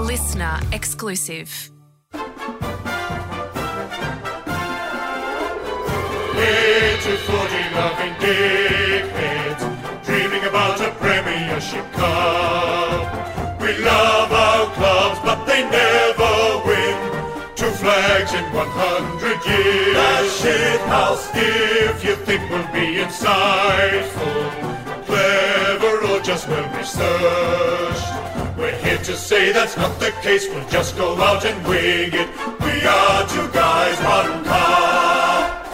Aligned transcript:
LiSTNR 0.00 0.72
exclusive. 0.72 1.70
Little 6.34 7.18
footy 7.26 7.64
loving 7.74 8.14
dickheads, 8.14 9.62
dreaming 10.04 10.44
about 10.44 10.80
a 10.80 10.90
Premiership 11.00 11.92
Cup. 11.92 13.60
We 13.60 13.76
love 13.78 14.32
our 14.32 14.66
clubs, 14.72 15.20
but 15.22 15.44
they 15.44 15.62
never 15.68 16.62
win. 16.66 16.96
Two 17.54 17.70
flags 17.70 18.32
in 18.32 18.44
100 18.54 19.44
years. 19.46 19.96
A 19.96 20.28
shit 20.40 20.80
house. 20.88 21.28
If 21.34 22.02
you 22.04 22.16
think 22.16 22.48
we'll 22.50 22.66
be 22.72 22.96
insightful, 23.04 24.50
clever, 25.04 26.06
or 26.06 26.20
just 26.20 26.48
well 26.48 26.68
researched, 26.76 28.08
we're 28.60 28.76
here 28.76 28.98
to 28.98 29.16
say 29.16 29.52
that's 29.52 29.76
not 29.78 29.98
the 29.98 30.10
case. 30.22 30.46
We'll 30.48 30.68
just 30.68 30.94
go 30.96 31.16
out 31.16 31.44
and 31.46 31.66
wing 31.66 32.10
it. 32.12 32.28
We 32.60 32.86
are 32.86 33.26
two 33.26 33.48
guys, 33.52 33.98
one 34.04 34.44
cup. 34.44 35.66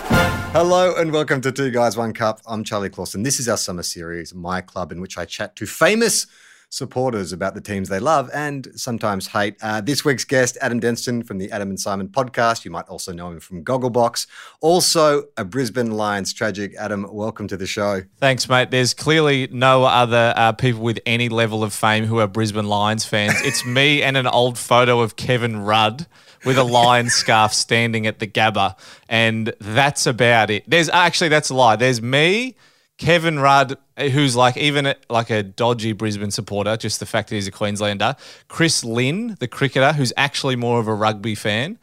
Hello 0.53 0.95
and 0.95 1.13
welcome 1.13 1.41
to 1.41 1.51
Two 1.51 1.71
Guys 1.73 1.97
One 1.97 2.15
Cup. 2.15 2.41
I'm 2.47 2.63
Charlie 2.63 2.89
Clausen. 2.89 3.25
This 3.25 3.41
is 3.41 3.49
our 3.49 3.57
summer 3.57 3.83
series, 3.83 4.33
My 4.33 4.61
Club, 4.61 4.93
in 4.93 5.01
which 5.01 5.19
I 5.19 5.25
chat 5.25 5.57
to 5.57 5.67
famous 5.67 6.29
supporters 6.69 7.33
about 7.33 7.55
the 7.55 7.61
teams 7.61 7.89
they 7.89 7.99
love 7.99 8.31
and 8.35 8.69
sometimes 8.75 9.29
hate. 9.29 9.57
Uh, 9.63 9.81
this 9.81 10.05
week's 10.05 10.25
guest, 10.25 10.59
Adam 10.61 10.81
Densten 10.81 11.27
from 11.27 11.39
the 11.39 11.51
Adam 11.53 11.71
and 11.71 11.79
Symon 11.79 12.09
podcast. 12.09 12.65
You 12.65 12.71
might 12.71 12.87
also 12.87 13.13
know 13.13 13.31
him 13.31 13.41
from 13.41 13.65
Gogglebox. 13.65 14.27
Also, 14.61 15.25
a 15.37 15.45
Brisbane 15.45 15.93
Lions 15.93 16.33
tragic. 16.33 16.75
Adam, 16.77 17.07
welcome 17.11 17.49
to 17.49 17.57
the 17.57 17.67
show. 17.67 18.03
Thanks, 18.19 18.49
mate. 18.49 18.71
There's 18.71 18.95
clearly 18.95 19.49
no 19.51 19.85
other 19.85 20.35
uh, 20.37 20.53
people 20.53 20.83
with 20.83 20.99
any 21.07 21.29
level 21.29 21.63
of 21.63 21.73
fame 21.73 22.05
who 22.05 22.19
are 22.19 22.27
Brisbane 22.27 22.69
Lions 22.69 23.05
fans. 23.05 23.35
It's 23.43 23.65
me 23.65 24.03
and 24.03 24.17
an 24.17 24.27
old 24.27 24.59
photo 24.59 25.01
of 25.01 25.17
Kevin 25.17 25.59
Rudd 25.59 26.07
with 26.45 26.59
a 26.59 26.65
lion 26.65 27.11
scarf 27.11 27.53
standing 27.53 28.07
at 28.07 28.19
the 28.19 28.27
Gabba, 28.27 28.77
and 29.09 29.53
that's 29.61 30.07
about 30.07 30.51
it. 30.51 30.69
There's 30.69 30.89
actually 30.89 31.29
that's 31.29 31.51
a 31.51 31.55
lie. 31.55 31.77
There's 31.77 32.03
me, 32.03 32.57
Kevin 32.99 33.39
Rudd, 33.39 33.77
who's 33.99 34.35
like 34.35 34.57
even 34.57 34.95
like 35.11 35.31
a 35.31 35.43
dodgy 35.43 35.93
Brisbane 35.93 36.31
supporter, 36.31 36.77
just 36.77 37.01
the 37.01 37.07
fact 37.07 37.29
that 37.29 37.35
he's 37.35 37.47
a 37.47 37.53
Queenslander. 37.53 38.17
Chris 38.49 38.85
Lynn, 38.85 39.37
the 39.39 39.49
cricketer, 39.49 39.93
who's 39.93 40.13
actually 40.17 40.57
more 40.57 40.81
of 40.81 40.89
a 40.89 40.95
rugby 40.95 41.35
fan. 41.35 41.79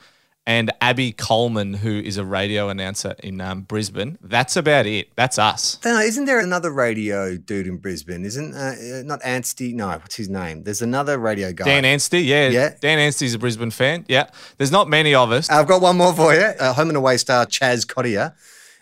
And 0.45 0.73
Abby 0.81 1.14
Coleman, 1.14 1.75
who 1.75 2.00
is 2.00 2.17
a 2.17 2.25
radio 2.25 2.67
announcer 2.67 3.16
in 3.23 3.39
um, 3.39 3.61
Brisbane. 3.61 4.17
That's 4.22 4.58
about 4.58 4.86
it. 4.86 5.08
That's 5.16 5.39
us. 5.39 5.80
Isn't 5.86 6.25
there 6.25 6.41
another 6.41 6.69
radio 6.69 7.38
dude 7.38 7.66
in 7.66 7.78
Brisbane? 7.78 8.25
Isn't 8.25 8.53
uh, 8.53 8.75
uh, 8.97 9.03
not 9.03 9.22
Anstey? 9.23 9.72
No, 9.72 9.88
what's 9.88 10.16
his 10.16 10.28
name? 10.28 10.64
There's 10.64 10.81
another 10.81 11.17
radio 11.17 11.53
guy. 11.53 11.64
Dan 11.64 11.86
Anstey, 11.86 12.23
yeah. 12.23 12.50
Yeah. 12.50 12.73
Dan 12.81 13.00
Anstey's 13.00 13.34
a 13.34 13.39
Brisbane 13.39 13.72
fan. 13.72 14.03
Yeah. 14.09 14.31
There's 14.58 14.72
not 14.72 14.89
many 14.89 15.16
of 15.16 15.31
us. 15.31 15.50
I've 15.50 15.67
got 15.67 15.80
one 15.81 15.95
more 15.95 16.14
for 16.14 16.34
you. 16.34 16.41
Uh, 16.41 16.73
home 16.73 16.89
and 16.89 16.97
away 16.97 17.16
star 17.16 17.45
Chaz 17.45 17.86
Cottier 17.86 18.34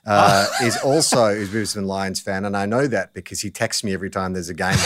uh, 0.06 0.48
is 0.64 0.78
also 0.78 1.26
a 1.28 1.46
Brisbane 1.46 1.88
Lions 1.88 2.20
fan, 2.20 2.46
and 2.46 2.56
I 2.56 2.66
know 2.66 2.88
that 2.88 3.14
because 3.14 3.42
he 3.42 3.50
texts 3.50 3.84
me 3.84 3.94
every 3.94 4.10
time 4.10 4.34
there's 4.34 4.50
a 4.50 4.54
game. 4.54 4.78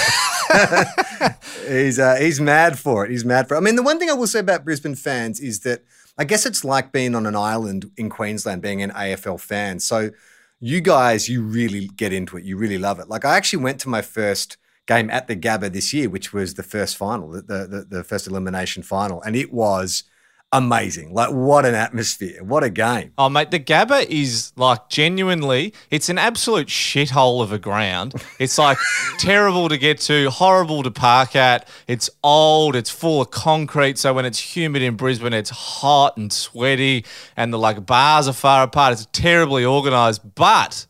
he's 1.67 1.99
uh, 1.99 2.16
he's 2.16 2.39
mad 2.39 2.77
for 2.77 3.05
it. 3.05 3.11
He's 3.11 3.25
mad 3.25 3.47
for 3.47 3.55
it. 3.55 3.57
I 3.57 3.61
mean, 3.61 3.75
the 3.75 3.83
one 3.83 3.99
thing 3.99 4.09
I 4.09 4.13
will 4.13 4.27
say 4.27 4.39
about 4.39 4.66
Brisbane 4.66 4.95
fans 4.95 5.39
is 5.39 5.61
that 5.61 5.83
I 6.17 6.23
guess 6.23 6.45
it's 6.45 6.63
like 6.63 6.91
being 6.91 7.16
on 7.16 7.25
an 7.25 7.35
island 7.35 7.91
in 7.97 8.09
Queensland, 8.09 8.61
being 8.61 8.81
an 8.81 8.91
AFL 8.91 9.39
fan. 9.39 9.80
So 9.80 10.11
you 10.59 10.81
guys, 10.81 11.27
you 11.29 11.44
really 11.44 11.88
get 11.88 12.13
into 12.13 12.38
it. 12.38 12.44
You 12.44 12.57
really 12.57 12.77
love 12.77 13.00
it. 13.00 13.09
Like 13.09 13.25
I 13.25 13.35
actually 13.38 13.63
went 13.63 13.79
to 13.81 13.89
my 13.89 14.02
first 14.02 14.57
game 14.88 15.09
at 15.09 15.27
the 15.27 15.35
Gabba 15.35 15.72
this 15.72 15.94
year, 15.94 16.09
which 16.09 16.33
was 16.33 16.53
the 16.53 16.63
first 16.63 16.95
final, 16.95 17.29
the 17.29 17.41
the, 17.41 17.85
the 17.89 18.03
first 18.03 18.27
elimination 18.27 18.83
final, 18.83 19.22
and 19.22 19.35
it 19.35 19.52
was 19.52 20.03
amazing. 20.51 21.13
Like 21.13 21.31
what 21.31 21.65
an 21.65 21.75
atmosphere. 21.75 22.43
What 22.43 22.63
a 22.63 22.69
game. 22.69 23.13
Oh, 23.17 23.29
mate, 23.29 23.51
the 23.51 23.59
Gabba 23.59 24.06
is 24.09 24.53
like 24.56 24.89
genuinely, 24.89 25.73
it's 25.91 26.09
an 26.09 26.17
absolute 26.17 26.67
shithole 26.67 27.41
of 27.44 27.51
a 27.51 27.59
ground. 27.59 28.13
It's 28.39 28.57
like 28.57 28.78
terrible 29.17 29.69
to 29.69 29.78
get 29.78 30.00
to, 30.01 30.29
horrible 30.29 30.83
to 30.83 30.91
park 30.91 31.35
at. 31.35 31.67
It's 31.88 32.09
old, 32.23 32.75
it's 32.75 32.89
full 32.89 33.22
of 33.22 33.31
concrete. 33.31 33.97
So 33.97 34.13
when 34.13 34.25
it's 34.25 34.39
humid 34.39 34.81
in 34.81 34.95
Brisbane, 34.95 35.33
it's 35.33 35.50
hot 35.50 36.17
and 36.17 36.31
sweaty, 36.31 37.06
and 37.35 37.53
the 37.53 37.59
like 37.59 37.85
bars 37.85 38.27
are 38.27 38.33
far 38.33 38.63
apart. 38.63 38.94
It's 38.94 39.07
terribly 39.12 39.66
organized, 39.66 40.35
but 40.35 40.85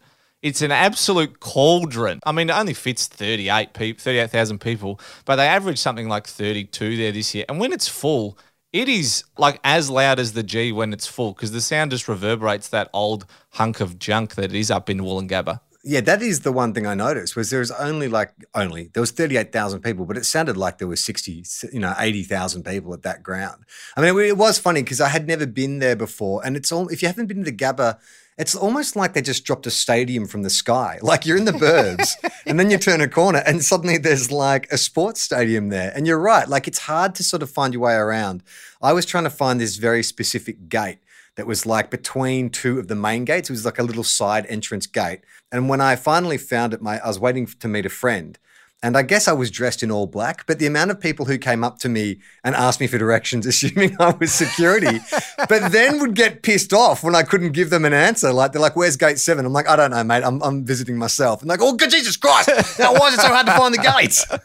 it's 0.46 0.62
an 0.62 0.72
absolute 0.72 1.40
cauldron. 1.40 2.20
I 2.24 2.32
mean, 2.32 2.52
it 2.52 2.54
only 2.54 2.76
fits 2.76 3.08
38 3.08 3.74
people, 3.74 4.00
38,000 4.00 4.60
people, 4.60 5.00
but 5.26 5.38
they 5.38 5.48
average 5.48 5.80
something 5.80 6.08
like 6.08 6.28
32 6.28 6.98
there 6.98 7.12
this 7.12 7.34
year. 7.34 7.46
And 7.50 7.60
when 7.60 7.74
it's 7.74 7.88
full, 7.88 8.38
it 8.76 8.90
is 8.90 9.24
like 9.38 9.58
as 9.64 9.90
loud 9.90 10.20
as 10.20 10.34
the 10.34 10.44
G 10.44 10.74
when 10.74 10.92
it's 10.92 11.08
full 11.08 11.32
because 11.32 11.54
the 11.54 11.62
sound 11.62 11.92
just 11.92 12.10
reverberates 12.10 12.68
that 12.70 12.90
old 12.92 13.26
hunk 13.52 13.80
of 13.80 13.98
junk 13.98 14.36
that 14.36 14.54
is 14.54 14.70
up 14.70 14.90
in 14.90 15.00
Woolloongabba. 15.00 15.62
Yeah, 15.86 16.02
that 16.02 16.22
is 16.22 16.42
the 16.42 16.52
one 16.52 16.74
thing 16.74 16.86
I 16.86 16.94
noticed 16.94 17.38
was 17.38 17.52
there 17.52 17.62
was 17.62 17.72
only 17.72 18.10
like 18.10 18.34
only 18.54 18.90
there 18.94 19.00
was 19.00 19.12
thirty 19.12 19.38
eight 19.38 19.54
thousand 19.54 19.80
people, 19.80 20.06
but 20.06 20.18
it 20.18 20.26
sounded 20.26 20.58
like 20.58 20.78
there 20.78 20.90
was 20.90 21.02
sixty, 21.02 21.46
you 21.72 21.80
know, 21.80 21.96
eighty 21.98 22.24
thousand 22.24 22.66
people 22.66 22.94
at 22.94 23.04
that 23.04 23.24
ground. 23.24 23.64
I 23.96 24.02
mean, 24.02 24.20
it 24.20 24.38
was 24.38 24.60
funny 24.60 24.84
because 24.84 25.00
I 25.00 25.08
had 25.08 25.26
never 25.26 25.46
been 25.46 25.80
there 25.80 25.96
before, 25.96 26.46
and 26.46 26.58
it's 26.58 26.72
all 26.72 26.90
if 26.90 27.02
you 27.02 27.08
haven't 27.08 27.28
been 27.28 27.46
to 27.46 27.52
the 27.52 27.56
Gabba, 27.56 27.98
it's 28.38 28.56
almost 28.56 28.96
like 28.96 29.14
they 29.14 29.22
just 29.22 29.46
dropped 29.46 29.66
a 29.66 29.72
stadium 29.72 30.28
from 30.28 30.44
the 30.44 30.50
sky. 30.50 31.00
Like 31.06 31.26
you're 31.26 31.38
in 31.38 31.46
the 31.46 31.52
burbs, 31.52 32.16
and 32.46 32.60
then 32.60 32.70
you 32.70 32.78
turn 32.78 33.00
a 33.00 33.08
corner, 33.08 33.44
and 33.46 33.64
suddenly 33.64 33.98
there's 33.98 34.32
like 34.32 34.68
a 34.72 34.78
sports 34.78 35.22
stadium 35.22 35.70
there. 35.70 35.92
And 35.96 36.08
you're 36.08 36.20
right, 36.20 36.48
like 36.48 36.68
it's 36.68 36.80
hard 36.80 37.16
to 37.16 37.24
sort 37.24 37.44
of 37.44 37.50
find 37.50 37.74
your 37.74 37.84
way 37.84 37.94
around. 37.94 38.44
I 38.82 38.94
was 38.94 39.06
trying 39.06 39.24
to 39.26 39.30
find 39.30 39.60
this 39.60 39.78
very 39.78 40.04
specific 40.04 40.68
gate 40.68 40.98
that 41.36 41.48
was 41.48 41.66
like 41.66 41.92
between 41.92 42.50
two 42.50 42.80
of 42.80 42.88
the 42.88 42.96
main 42.96 43.24
gates. 43.24 43.50
It 43.50 43.54
was 43.54 43.66
like 43.66 43.80
a 43.80 43.84
little 43.84 44.04
side 44.04 44.46
entrance 44.48 44.88
gate. 44.88 45.22
And 45.52 45.70
when 45.70 45.82
I 45.82 45.96
finally 45.96 46.38
found 46.38 46.74
it, 46.74 46.82
my 46.82 47.00
I 47.00 47.08
was 47.08 47.20
waiting 47.20 47.46
to 47.46 47.68
meet 47.68 47.86
a 47.86 47.90
friend. 47.90 48.38
And 48.86 48.96
I 48.96 49.02
guess 49.02 49.28
I 49.28 49.34
was 49.34 49.50
dressed 49.50 49.82
in 49.82 49.90
all 49.90 50.06
black, 50.06 50.46
but 50.46 50.60
the 50.60 50.68
amount 50.68 50.92
of 50.92 51.00
people 51.00 51.26
who 51.26 51.40
came 51.40 51.64
up 51.64 51.80
to 51.80 51.90
me 51.90 52.20
and 52.44 52.54
asked 52.54 52.80
me 52.80 52.86
for 52.86 53.00
directions, 53.00 53.44
assuming 53.48 53.98
I 54.00 54.12
was 54.12 54.32
security, 54.32 55.00
but 55.50 55.72
then 55.72 56.00
would 56.02 56.14
get 56.14 56.44
pissed 56.44 56.72
off 56.72 57.04
when 57.04 57.16
I 57.16 57.24
couldn't 57.24 57.54
give 57.54 57.72
them 57.72 57.84
an 57.84 57.94
answer. 57.94 58.32
Like, 58.32 58.52
they're 58.52 58.62
like, 58.62 58.76
where's 58.76 58.96
gate 58.96 59.18
seven? 59.18 59.44
I'm 59.44 59.54
like, 59.54 59.68
I 59.68 59.76
don't 59.76 59.90
know, 59.90 60.04
mate. 60.04 60.24
I'm, 60.24 60.40
I'm 60.44 60.64
visiting 60.64 61.00
myself. 61.00 61.42
And 61.42 61.50
like, 61.50 61.62
oh, 61.64 61.74
good 61.74 61.90
Jesus 61.90 62.16
Christ. 62.16 62.48
Now, 62.78 62.94
why 62.94 63.08
is 63.08 63.16
it 63.16 63.22
so 63.22 63.30
hard 63.30 63.48
to 63.48 63.54
find 63.54 63.74
the 63.74 63.80
gates? 63.80 64.24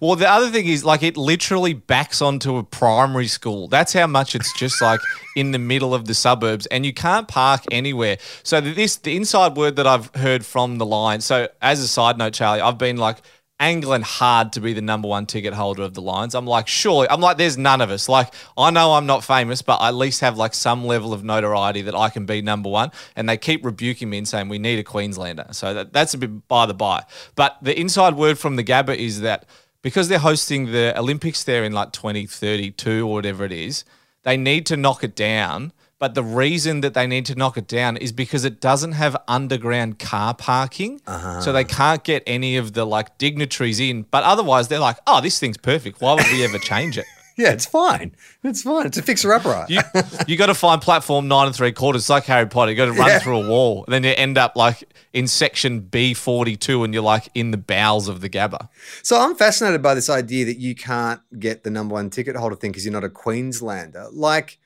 Well, 0.00 0.16
the 0.16 0.28
other 0.28 0.50
thing 0.50 0.66
is 0.66 0.84
like 0.84 1.04
it 1.04 1.16
literally 1.16 1.72
backs 1.72 2.20
onto 2.20 2.56
a 2.56 2.64
primary 2.64 3.28
school. 3.28 3.68
That's 3.68 3.92
how 3.92 4.08
much 4.08 4.34
it's 4.34 4.52
just 4.58 4.82
like 4.82 5.00
in 5.36 5.52
the 5.52 5.58
middle 5.58 5.94
of 5.94 6.06
the 6.06 6.14
suburbs, 6.14 6.66
and 6.66 6.84
you 6.84 6.92
can't 6.92 7.28
park 7.28 7.62
anywhere. 7.70 8.18
So 8.42 8.60
this 8.60 8.96
the 8.96 9.16
inside 9.16 9.56
word 9.56 9.76
that 9.76 9.86
I've 9.86 10.12
heard 10.16 10.44
from 10.44 10.78
the 10.78 10.84
line. 10.84 11.20
So 11.20 11.48
as 11.62 11.80
a 11.80 11.88
side 11.88 12.18
note, 12.18 12.34
Charlie, 12.34 12.60
I've 12.60 12.76
been 12.76 12.96
like 12.96 13.18
angling 13.64 14.02
hard 14.02 14.52
to 14.52 14.60
be 14.60 14.74
the 14.74 14.82
number 14.82 15.08
one 15.08 15.24
ticket 15.24 15.54
holder 15.54 15.82
of 15.82 15.94
the 15.94 16.02
Lions. 16.02 16.34
I'm 16.34 16.46
like, 16.46 16.68
surely, 16.68 17.08
I'm 17.08 17.22
like, 17.22 17.38
there's 17.38 17.56
none 17.56 17.80
of 17.80 17.90
us. 17.90 18.10
Like, 18.10 18.32
I 18.58 18.70
know 18.70 18.92
I'm 18.92 19.06
not 19.06 19.24
famous, 19.24 19.62
but 19.62 19.76
I 19.76 19.88
at 19.88 19.94
least 19.94 20.20
have 20.20 20.36
like 20.36 20.52
some 20.52 20.84
level 20.84 21.14
of 21.14 21.24
notoriety 21.24 21.80
that 21.82 21.94
I 21.94 22.10
can 22.10 22.26
be 22.26 22.42
number 22.42 22.68
one. 22.68 22.90
And 23.16 23.26
they 23.26 23.38
keep 23.38 23.64
rebuking 23.64 24.10
me 24.10 24.18
and 24.18 24.28
saying 24.28 24.50
we 24.50 24.58
need 24.58 24.78
a 24.78 24.84
Queenslander. 24.84 25.46
So 25.52 25.72
that, 25.72 25.94
that's 25.94 26.12
a 26.12 26.18
bit 26.18 26.46
by 26.46 26.66
the 26.66 26.74
by. 26.74 27.04
But 27.36 27.56
the 27.62 27.78
inside 27.78 28.16
word 28.16 28.38
from 28.38 28.56
the 28.56 28.64
Gabba 28.64 28.96
is 28.96 29.22
that 29.22 29.46
because 29.80 30.08
they're 30.08 30.18
hosting 30.18 30.72
the 30.72 30.92
Olympics 30.98 31.42
there 31.42 31.64
in 31.64 31.72
like 31.72 31.92
2032 31.92 33.08
or 33.08 33.14
whatever 33.14 33.46
it 33.46 33.52
is, 33.52 33.84
they 34.24 34.36
need 34.36 34.66
to 34.66 34.76
knock 34.76 35.02
it 35.02 35.16
down. 35.16 35.72
But 36.04 36.14
the 36.14 36.22
reason 36.22 36.82
that 36.82 36.92
they 36.92 37.06
need 37.06 37.24
to 37.26 37.34
knock 37.34 37.56
it 37.56 37.66
down 37.66 37.96
is 37.96 38.12
because 38.12 38.44
it 38.44 38.60
doesn't 38.60 38.92
have 38.92 39.16
underground 39.26 39.98
car 39.98 40.34
parking. 40.34 41.00
Uh-huh. 41.06 41.40
So 41.40 41.50
they 41.50 41.64
can't 41.64 42.04
get 42.04 42.22
any 42.26 42.58
of 42.58 42.74
the 42.74 42.84
like 42.84 43.16
dignitaries 43.16 43.80
in. 43.80 44.02
But 44.10 44.22
otherwise, 44.22 44.68
they're 44.68 44.78
like, 44.80 44.98
oh, 45.06 45.22
this 45.22 45.38
thing's 45.38 45.56
perfect. 45.56 46.02
Why 46.02 46.12
would 46.12 46.26
we 46.26 46.44
ever 46.44 46.58
change 46.58 46.98
it? 46.98 47.06
Yeah, 47.36 47.50
it's 47.50 47.66
fine. 47.66 48.14
It's 48.44 48.62
fine. 48.62 48.86
It's 48.86 48.96
a 48.96 49.02
fixer 49.02 49.32
upper. 49.34 49.66
You, 49.68 49.80
you 50.28 50.36
got 50.36 50.46
to 50.46 50.54
find 50.54 50.80
platform 50.80 51.26
nine 51.26 51.48
and 51.48 51.56
three 51.56 51.72
quarters. 51.72 52.02
It's 52.02 52.08
like 52.08 52.26
Harry 52.26 52.46
Potter. 52.46 52.70
You 52.70 52.76
got 52.76 52.84
to 52.84 52.92
run 52.92 53.08
Yeah. 53.08 53.18
through 53.18 53.42
a 53.42 53.48
wall. 53.48 53.84
And 53.86 53.92
then 53.92 54.04
you 54.04 54.10
end 54.16 54.38
up 54.38 54.54
like 54.54 54.84
in 55.12 55.26
section 55.26 55.82
B42 55.82 56.84
and 56.84 56.94
you're 56.94 57.02
like 57.02 57.28
in 57.34 57.50
the 57.50 57.56
bowels 57.56 58.06
of 58.06 58.20
the 58.20 58.28
Gabba. 58.30 58.68
So 59.02 59.18
I'm 59.18 59.34
fascinated 59.34 59.82
by 59.82 59.94
this 59.94 60.08
idea 60.08 60.44
that 60.44 60.58
you 60.58 60.76
can't 60.76 61.20
get 61.40 61.64
the 61.64 61.70
number 61.70 61.94
one 61.94 62.08
ticket 62.08 62.36
holder 62.36 62.54
thing 62.54 62.70
because 62.70 62.84
you're 62.84 62.92
not 62.92 63.02
a 63.02 63.10
Queenslander. 63.10 64.06
Like, 64.12 64.58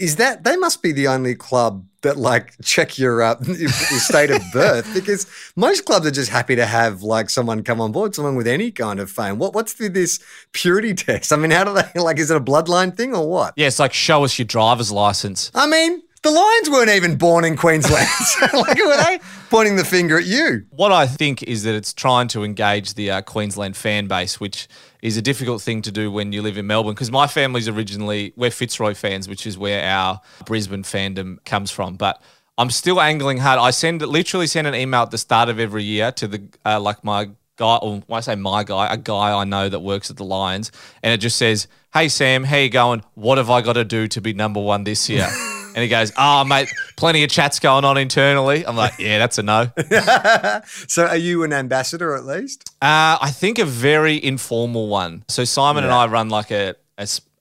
is 0.00 0.16
that 0.16 0.44
they 0.44 0.56
must 0.56 0.82
be 0.82 0.92
the 0.92 1.06
only 1.06 1.34
club 1.34 1.84
that 2.02 2.16
like 2.16 2.54
check 2.62 2.98
your 2.98 3.22
uh, 3.22 3.36
your 3.46 3.68
state 3.68 4.30
of 4.30 4.42
birth 4.52 4.92
because 4.94 5.26
most 5.54 5.84
clubs 5.84 6.06
are 6.06 6.10
just 6.10 6.30
happy 6.30 6.56
to 6.56 6.64
have 6.64 7.02
like 7.02 7.28
someone 7.28 7.62
come 7.62 7.80
on 7.80 7.92
board, 7.92 8.14
someone 8.14 8.34
with 8.34 8.46
any 8.46 8.70
kind 8.70 8.98
of 8.98 9.10
fame. 9.10 9.38
What 9.38 9.54
what's 9.54 9.74
the, 9.74 9.88
this 9.88 10.18
purity 10.52 10.94
test? 10.94 11.32
I 11.32 11.36
mean, 11.36 11.50
how 11.50 11.64
do 11.64 11.74
they 11.74 12.00
like? 12.00 12.18
Is 12.18 12.30
it 12.30 12.36
a 12.36 12.40
bloodline 12.40 12.96
thing 12.96 13.14
or 13.14 13.28
what? 13.28 13.52
Yeah, 13.56 13.66
it's 13.66 13.78
like 13.78 13.92
show 13.92 14.24
us 14.24 14.38
your 14.38 14.46
driver's 14.46 14.90
license. 14.90 15.50
I 15.54 15.66
mean, 15.66 16.02
The 16.22 16.30
Lions 16.30 16.68
weren't 16.68 16.90
even 16.90 17.16
born 17.16 17.46
in 17.46 17.56
Queensland. 17.56 18.06
like, 18.52 18.76
were 18.76 19.04
they 19.04 19.20
pointing 19.48 19.76
the 19.76 19.86
finger 19.86 20.18
at 20.18 20.26
you? 20.26 20.66
What 20.68 20.92
I 20.92 21.06
think 21.06 21.42
is 21.42 21.62
that 21.62 21.74
it's 21.74 21.94
trying 21.94 22.28
to 22.28 22.44
engage 22.44 22.92
the 22.92 23.10
uh, 23.10 23.22
Queensland 23.22 23.74
fan 23.74 24.06
base, 24.06 24.38
which 24.38 24.68
is 25.00 25.16
a 25.16 25.22
difficult 25.22 25.62
thing 25.62 25.80
to 25.80 25.90
do 25.90 26.12
when 26.12 26.32
you 26.32 26.42
live 26.42 26.58
in 26.58 26.66
Melbourne. 26.66 26.92
Because 26.92 27.10
my 27.10 27.26
family's 27.26 27.68
originally 27.68 28.34
we're 28.36 28.50
Fitzroy 28.50 28.92
fans, 28.92 29.30
which 29.30 29.46
is 29.46 29.56
where 29.56 29.82
our 29.82 30.20
Brisbane 30.44 30.82
fandom 30.82 31.42
comes 31.46 31.70
from. 31.70 31.96
But 31.96 32.20
I'm 32.58 32.68
still 32.68 33.00
angling 33.00 33.38
hard. 33.38 33.58
I 33.58 33.70
send 33.70 34.02
literally 34.02 34.46
send 34.46 34.66
an 34.66 34.74
email 34.74 35.00
at 35.00 35.12
the 35.12 35.18
start 35.18 35.48
of 35.48 35.58
every 35.58 35.84
year 35.84 36.12
to 36.12 36.28
the 36.28 36.42
uh, 36.66 36.78
like 36.78 37.02
my 37.02 37.30
guy, 37.56 37.76
or 37.76 38.02
when 38.06 38.18
I 38.18 38.20
say 38.20 38.34
my 38.34 38.62
guy, 38.62 38.92
a 38.92 38.98
guy 38.98 39.32
I 39.32 39.44
know 39.44 39.70
that 39.70 39.80
works 39.80 40.10
at 40.10 40.18
the 40.18 40.24
Lions, 40.24 40.70
and 41.02 41.14
it 41.14 41.18
just 41.18 41.38
says, 41.38 41.66
"Hey 41.94 42.08
Sam, 42.08 42.44
how 42.44 42.58
you 42.58 42.68
going? 42.68 43.04
What 43.14 43.38
have 43.38 43.48
I 43.48 43.62
got 43.62 43.72
to 43.72 43.84
do 43.84 44.06
to 44.08 44.20
be 44.20 44.34
number 44.34 44.60
one 44.60 44.84
this 44.84 45.08
year?" 45.08 45.26
and 45.74 45.82
he 45.82 45.88
goes, 45.88 46.12
"Oh 46.16 46.44
mate, 46.44 46.68
plenty 46.96 47.24
of 47.24 47.30
chats 47.30 47.58
going 47.58 47.84
on 47.84 47.96
internally." 47.96 48.66
I'm 48.66 48.76
like, 48.76 48.98
"Yeah, 48.98 49.18
that's 49.18 49.38
a 49.38 49.42
no." 49.42 49.70
So, 50.88 51.06
are 51.06 51.16
you 51.16 51.42
an 51.44 51.52
ambassador 51.52 52.14
at 52.14 52.24
least? 52.24 52.70
Uh, 52.82 53.18
I 53.20 53.30
think 53.30 53.58
a 53.58 53.64
very 53.64 54.22
informal 54.22 54.88
one. 54.88 55.24
So 55.28 55.42
Symon 55.42 55.78
and 55.78 55.92
I 55.92 56.06
run 56.06 56.28
like 56.28 56.50
a 56.50 56.74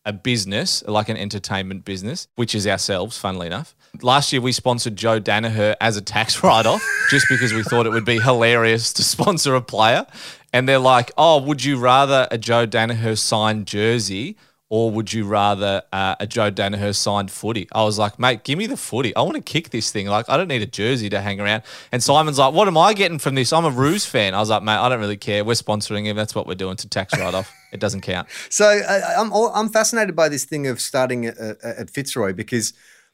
a 0.06 0.14
business, 0.14 0.84
like 0.88 1.10
an 1.10 1.18
entertainment 1.18 1.86
business, 1.86 2.28
which 2.36 2.56
is 2.56 2.66
ourselves, 2.66 3.18
funnily 3.18 3.48
enough. 3.48 3.76
Last 4.02 4.32
year 4.32 4.42
we 4.42 4.52
sponsored 4.52 4.96
Joe 4.96 5.20
Daniher 5.20 5.76
as 5.82 5.98
a 5.98 6.02
tax 6.02 6.44
write-off 6.44 6.84
just 7.10 7.28
because 7.30 7.54
we 7.54 7.64
thought 7.64 7.86
it 7.86 7.92
would 7.92 8.06
be 8.06 8.20
hilarious 8.20 8.94
to 8.94 9.04
sponsor 9.04 9.56
a 9.56 9.62
player. 9.62 10.08
And 10.52 10.68
they're 10.68 10.80
like, 10.80 11.12
oh, 11.18 11.42
would 11.44 11.64
you 11.64 11.78
rather 11.78 12.28
a 12.32 12.38
Joe 12.38 12.66
Daniher 12.66 13.18
signed 13.18 13.68
jersey 13.68 14.36
or 14.70 14.92
would 14.92 15.12
you 15.12 15.26
rather 15.26 15.82
uh, 15.92 16.16
a 16.20 16.28
Joe 16.28 16.52
Daniher 16.52 16.96
signed 16.96 17.32
footy? 17.32 17.68
I 17.74 17.84
was 17.84 17.98
like, 17.98 18.20
mate, 18.20 18.44
give 18.44 18.58
me 18.60 18.68
the 18.68 18.78
footy. 18.78 19.16
I 19.16 19.22
want 19.22 19.36
to 19.36 19.42
kick 19.42 19.72
this 19.72 19.92
thing. 19.92 20.06
Like, 20.06 20.30
I 20.30 20.38
don't 20.38 20.48
need 20.48 20.62
a 20.62 20.68
jersey 20.68 21.10
to 21.10 21.22
hang 21.22 21.40
around. 21.40 21.64
And 21.92 22.04
Symon's 22.04 22.38
like, 22.38 22.54
what 22.54 22.68
am 22.68 22.78
I 22.78 22.94
getting 22.94 23.18
from 23.18 23.34
this? 23.34 23.52
I'm 23.52 23.66
a 23.66 23.72
Roos 23.72 24.06
fan. 24.06 24.36
I 24.36 24.40
was 24.40 24.50
like, 24.50 24.62
mate, 24.62 24.78
I 24.78 24.88
don't 24.88 25.00
really 25.00 25.18
care. 25.18 25.44
We're 25.44 25.54
sponsoring 25.54 26.06
him. 26.06 26.16
That's 26.16 26.36
what 26.36 26.46
we're 26.46 26.54
doing 26.54 26.76
to 26.78 26.88
tax 26.88 27.18
write 27.18 27.34
off. 27.34 27.52
It 27.72 27.80
doesn't 27.80 28.02
count. 28.02 28.28
So 28.50 28.66
I, 28.66 29.16
I'm 29.20 29.32
I'm 29.32 29.70
fascinated 29.70 30.16
by 30.16 30.28
this 30.28 30.44
thing 30.44 30.66
of 30.66 30.82
starting 30.82 31.28
at, 31.28 31.38
at 31.38 31.64
at 31.64 31.90
Fitzroy 31.92 32.34
because 32.34 32.74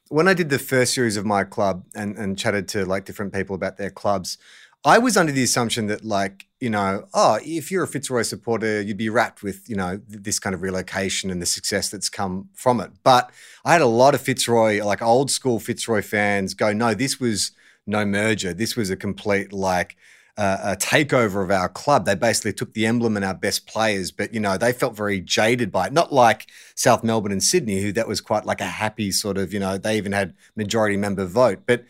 when 0.09 0.27
I 0.27 0.33
did 0.33 0.49
the 0.49 0.59
first 0.59 0.93
series 0.93 1.17
of 1.17 1.25
my 1.25 1.43
club 1.43 1.83
and 1.93 2.17
and 2.17 2.37
chatted 2.37 2.69
to 2.69 2.85
like 2.85 3.03
different 3.03 3.33
people 3.33 3.55
about 3.55 3.75
their 3.75 3.89
clubs, 3.89 4.37
I 4.85 4.97
was 4.97 5.17
under 5.17 5.31
the 5.31 5.43
assumption 5.43 5.87
that 5.87 6.05
like 6.05 6.47
you 6.65 6.71
know 6.71 7.05
oh 7.13 7.37
if 7.43 7.69
you're 7.69 7.83
a 7.83 7.87
Fitzroy 7.87 8.23
supporter 8.23 8.81
you'd 8.81 8.97
be 8.97 9.07
wrapped 9.07 9.43
with 9.43 9.69
you 9.69 9.75
know 9.75 9.99
th- 10.09 10.23
this 10.23 10.39
kind 10.39 10.55
of 10.55 10.63
relocation 10.63 11.29
and 11.29 11.39
the 11.39 11.45
success 11.45 11.89
that's 11.89 12.09
come 12.09 12.49
from 12.55 12.81
it. 12.81 12.89
But 13.03 13.29
I 13.63 13.73
had 13.73 13.81
a 13.81 13.85
lot 14.01 14.15
of 14.15 14.21
Fitzroy 14.21 14.83
like 14.83 15.03
old 15.03 15.29
school 15.29 15.59
Fitzroy 15.59 16.01
fans 16.01 16.55
go 16.55 16.73
no 16.73 16.95
this 16.95 17.19
was 17.19 17.51
no 17.85 18.03
merger 18.03 18.51
this 18.51 18.75
was 18.75 18.89
a 18.89 18.95
complete 18.95 19.53
like 19.53 19.95
uh, 20.37 20.57
a 20.63 20.75
takeover 20.75 21.43
of 21.43 21.49
our 21.49 21.69
club. 21.69 22.05
They 22.05 22.15
basically 22.15 22.51
took 22.53 22.73
the 22.73 22.85
emblem 22.85 23.15
and 23.15 23.23
our 23.23 23.33
best 23.33 23.67
players, 23.67 24.11
but 24.11 24.33
you 24.33 24.39
know 24.39 24.57
they 24.57 24.73
felt 24.73 24.95
very 24.95 25.21
jaded 25.21 25.71
by 25.71 25.87
it. 25.87 25.93
Not 25.93 26.11
like 26.11 26.47
South 26.73 27.03
Melbourne 27.03 27.31
and 27.31 27.43
Sydney, 27.43 27.81
who 27.81 27.93
that 27.93 28.07
was 28.07 28.19
quite 28.19 28.43
like 28.43 28.59
a 28.59 28.65
happy 28.65 29.11
sort 29.11 29.37
of. 29.37 29.53
You 29.53 29.59
know, 29.59 29.77
they 29.77 29.95
even 29.97 30.11
had 30.11 30.33
majority 30.55 30.97
member 30.97 31.25
vote. 31.25 31.59
But 31.65 31.85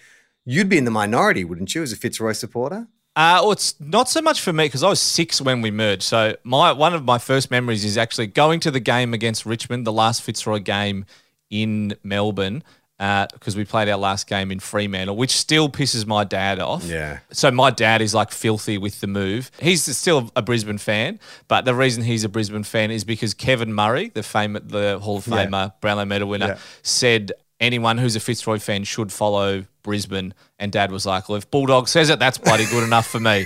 you'd 0.45 0.69
be 0.69 0.77
in 0.77 0.85
the 0.85 0.91
minority, 0.91 1.43
wouldn't 1.43 1.73
you, 1.73 1.81
as 1.81 1.91
a 1.91 1.95
Fitzroy 1.95 2.33
supporter? 2.33 2.87
Uh, 3.15 3.39
well, 3.43 3.51
it's 3.53 3.79
not 3.79 4.09
so 4.09 4.21
much 4.21 4.41
for 4.41 4.51
me 4.51 4.65
because 4.65 4.83
I 4.83 4.89
was 4.89 4.99
six 5.01 5.39
when 5.39 5.61
we 5.61 5.71
merged. 5.71 6.03
So 6.03 6.35
my 6.43 6.71
one 6.73 6.93
of 6.93 7.05
my 7.05 7.17
first 7.17 7.49
memories 7.49 7.85
is 7.85 7.97
actually 7.97 8.27
going 8.27 8.59
to 8.61 8.71
the 8.71 8.81
game 8.81 9.13
against 9.13 9.45
Richmond, 9.45 9.87
the 9.87 9.93
last 9.93 10.21
Fitzroy 10.21 10.59
game 10.59 11.05
in 11.49 11.95
Melbourne, 12.03 12.61
because 12.97 13.55
we 13.55 13.63
played 13.63 13.87
our 13.87 13.97
last 13.97 14.27
game 14.27 14.51
in 14.51 14.59
Fremantle, 14.59 15.15
which 15.15 15.31
still 15.31 15.69
pisses 15.69 16.05
my 16.05 16.25
dad 16.25 16.59
off. 16.59 16.83
Yeah. 16.83 17.19
So 17.31 17.51
my 17.51 17.69
dad 17.69 18.01
is 18.01 18.13
like 18.13 18.31
filthy 18.31 18.77
with 18.77 18.99
the 18.99 19.07
move. 19.07 19.49
He's 19.61 19.83
still 19.95 20.29
a 20.35 20.41
Brisbane 20.41 20.77
fan, 20.77 21.19
but 21.47 21.63
the 21.63 21.73
reason 21.75 22.03
he's 22.03 22.25
a 22.25 22.29
Brisbane 22.29 22.63
fan 22.63 22.91
is 22.91 23.05
because 23.05 23.33
Kevin 23.33 23.73
Murray, 23.73 24.09
the 24.13 24.23
famous, 24.23 24.63
the 24.65 24.99
Hall 24.99 25.17
of 25.17 25.27
Yeah. 25.27 25.45
Famer, 25.45 25.73
Brownlow 25.79 26.05
Medal 26.05 26.27
winner, 26.27 26.47
Yeah. 26.47 26.57
said 26.83 27.31
anyone 27.61 27.97
who's 27.97 28.17
a 28.17 28.19
Fitzroy 28.19 28.59
fan 28.59 28.83
should 28.83 29.13
follow 29.13 29.63
Brisbane. 29.85 30.33
And 30.59 30.71
Dad 30.71 30.91
was 30.91 31.05
like, 31.05 31.29
"Well, 31.29 31.37
if 31.37 31.49
Bulldog 31.49 31.87
says 31.87 32.09
it, 32.09 32.19
that's 32.19 32.39
bloody 32.39 32.65
good 32.65 32.83
enough 32.83 33.07
for 33.07 33.19
me." 33.21 33.45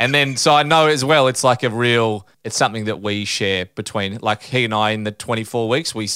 And 0.00 0.14
then, 0.14 0.36
so 0.36 0.54
I 0.54 0.62
know 0.62 0.86
as 0.86 1.04
well, 1.04 1.26
it's 1.26 1.42
like 1.42 1.62
a 1.64 1.70
real, 1.70 2.26
it's 2.44 2.56
something 2.56 2.84
that 2.84 3.02
we 3.02 3.24
share 3.24 3.66
between, 3.66 4.18
like 4.22 4.42
he 4.44 4.64
and 4.64 4.72
I 4.72 4.90
in 4.90 5.02
the 5.02 5.10
24 5.10 5.68
weeks 5.68 5.94
we 5.94 6.08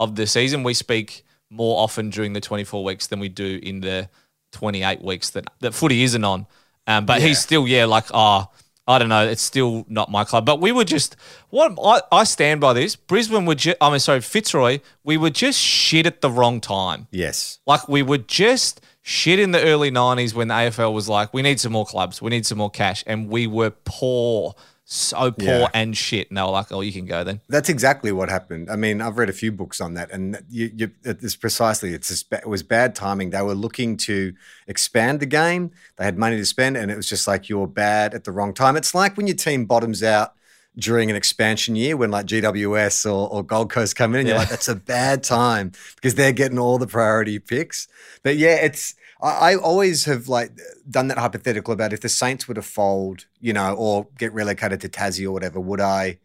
of 0.00 0.14
the 0.16 0.26
season, 0.26 0.62
we 0.62 0.72
speak 0.72 1.24
more 1.50 1.82
often 1.82 2.08
during 2.08 2.32
the 2.32 2.40
24 2.40 2.82
weeks 2.82 3.06
than 3.06 3.20
we 3.20 3.28
do 3.28 3.60
in 3.62 3.80
the 3.80 4.08
28 4.52 5.02
weeks 5.02 5.30
that, 5.30 5.50
that 5.60 5.74
footy 5.74 6.02
isn't 6.04 6.24
on. 6.24 6.46
Um, 6.86 7.04
but 7.04 7.20
he's 7.20 7.38
still, 7.38 7.68
yeah, 7.68 7.84
like, 7.84 8.06
oh, 8.14 8.46
I 8.88 8.98
don't 8.98 9.10
know, 9.10 9.28
it's 9.28 9.42
still 9.42 9.84
not 9.88 10.10
my 10.10 10.24
club. 10.24 10.46
But 10.46 10.60
we 10.60 10.72
were 10.72 10.84
just, 10.84 11.14
what 11.50 11.78
I, 11.84 12.00
I 12.20 12.24
stand 12.24 12.60
by 12.60 12.72
this. 12.72 12.96
Brisbane 12.96 13.44
were, 13.44 13.54
ju- 13.54 13.74
I 13.80 13.90
mean, 13.90 14.00
sorry, 14.00 14.22
Fitzroy, 14.22 14.80
we 15.04 15.18
were 15.18 15.28
just 15.30 15.60
shit 15.60 16.06
at 16.06 16.22
the 16.22 16.30
wrong 16.30 16.60
time. 16.60 17.06
Yes. 17.10 17.58
Like 17.66 17.86
we 17.86 18.02
were 18.02 18.18
just 18.18 18.80
shit 19.02 19.38
in 19.38 19.52
the 19.52 19.62
early 19.62 19.90
90s 19.90 20.32
when 20.32 20.48
the 20.48 20.54
AFL 20.54 20.94
was 20.94 21.06
like, 21.08 21.34
we 21.34 21.42
need 21.42 21.60
some 21.60 21.72
more 21.72 21.84
clubs, 21.86 22.22
we 22.22 22.30
need 22.30 22.46
some 22.46 22.58
more 22.58 22.70
cash. 22.70 23.04
And 23.06 23.28
we 23.28 23.46
were 23.46 23.70
poor, 23.84 24.54
so 24.90 25.18
oh, 25.18 25.30
poor 25.32 25.46
Yeah. 25.46 25.68
and 25.74 25.94
shit. 25.94 26.30
And 26.30 26.38
they 26.38 26.42
were 26.42 26.48
like, 26.48 26.72
oh, 26.72 26.80
you 26.80 26.92
can 26.92 27.04
go 27.04 27.22
then. 27.22 27.42
That's 27.46 27.68
exactly 27.68 28.10
what 28.10 28.30
happened. 28.30 28.70
I 28.70 28.76
mean, 28.76 29.02
I've 29.02 29.18
read 29.18 29.28
a 29.28 29.34
few 29.34 29.52
books 29.52 29.82
on 29.82 29.92
that, 29.94 30.10
and 30.10 30.42
you, 30.48 30.70
you, 30.74 30.90
it's 31.04 31.36
precisely 31.36 31.92
it's 31.92 32.08
just, 32.08 32.32
it 32.32 32.48
was 32.48 32.62
bad 32.62 32.94
timing. 32.94 33.28
They 33.28 33.42
were 33.42 33.54
looking 33.54 33.98
to 33.98 34.32
expand 34.66 35.20
the 35.20 35.26
game. 35.26 35.72
They 35.96 36.04
had 36.04 36.16
money 36.16 36.38
to 36.38 36.46
spend, 36.46 36.78
and 36.78 36.90
it 36.90 36.96
was 36.96 37.06
just 37.06 37.28
like 37.28 37.50
you're 37.50 37.66
bad 37.66 38.14
at 38.14 38.24
the 38.24 38.32
wrong 38.32 38.54
time. 38.54 38.78
It's 38.78 38.94
like 38.94 39.18
when 39.18 39.26
your 39.26 39.36
team 39.36 39.66
bottoms 39.66 40.02
out 40.02 40.32
during 40.74 41.10
an 41.10 41.16
expansion 41.16 41.76
year 41.76 41.94
when 41.94 42.10
like 42.10 42.24
GWS 42.24 43.04
or, 43.04 43.28
or 43.28 43.42
Gold 43.42 43.70
Coast 43.70 43.94
come 43.94 44.14
in, 44.14 44.20
and 44.20 44.28
you're 44.28 44.38
like, 44.38 44.48
that's 44.48 44.68
a 44.68 44.74
bad 44.74 45.22
time 45.22 45.72
because 45.96 46.14
they're 46.14 46.32
getting 46.32 46.58
all 46.58 46.78
the 46.78 46.86
priority 46.86 47.38
picks. 47.38 47.88
But 48.22 48.38
yeah, 48.38 48.54
it's 48.54 48.94
I, 49.20 49.52
I 49.52 49.56
always 49.56 50.04
have 50.04 50.28
like 50.28 50.52
done 50.90 51.08
that 51.08 51.18
hypothetical 51.18 51.72
about 51.74 51.92
if 51.92 52.00
the 52.00 52.08
Saints 52.08 52.46
were 52.48 52.54
to 52.54 52.62
fold, 52.62 53.26
you 53.40 53.52
know, 53.52 53.74
or 53.74 54.06
get 54.18 54.32
relocated 54.32 54.80
to 54.82 54.88
Tassie 54.88 55.26
or 55.26 55.32
whatever, 55.32 55.60
would 55.60 55.80
I? 55.80 56.18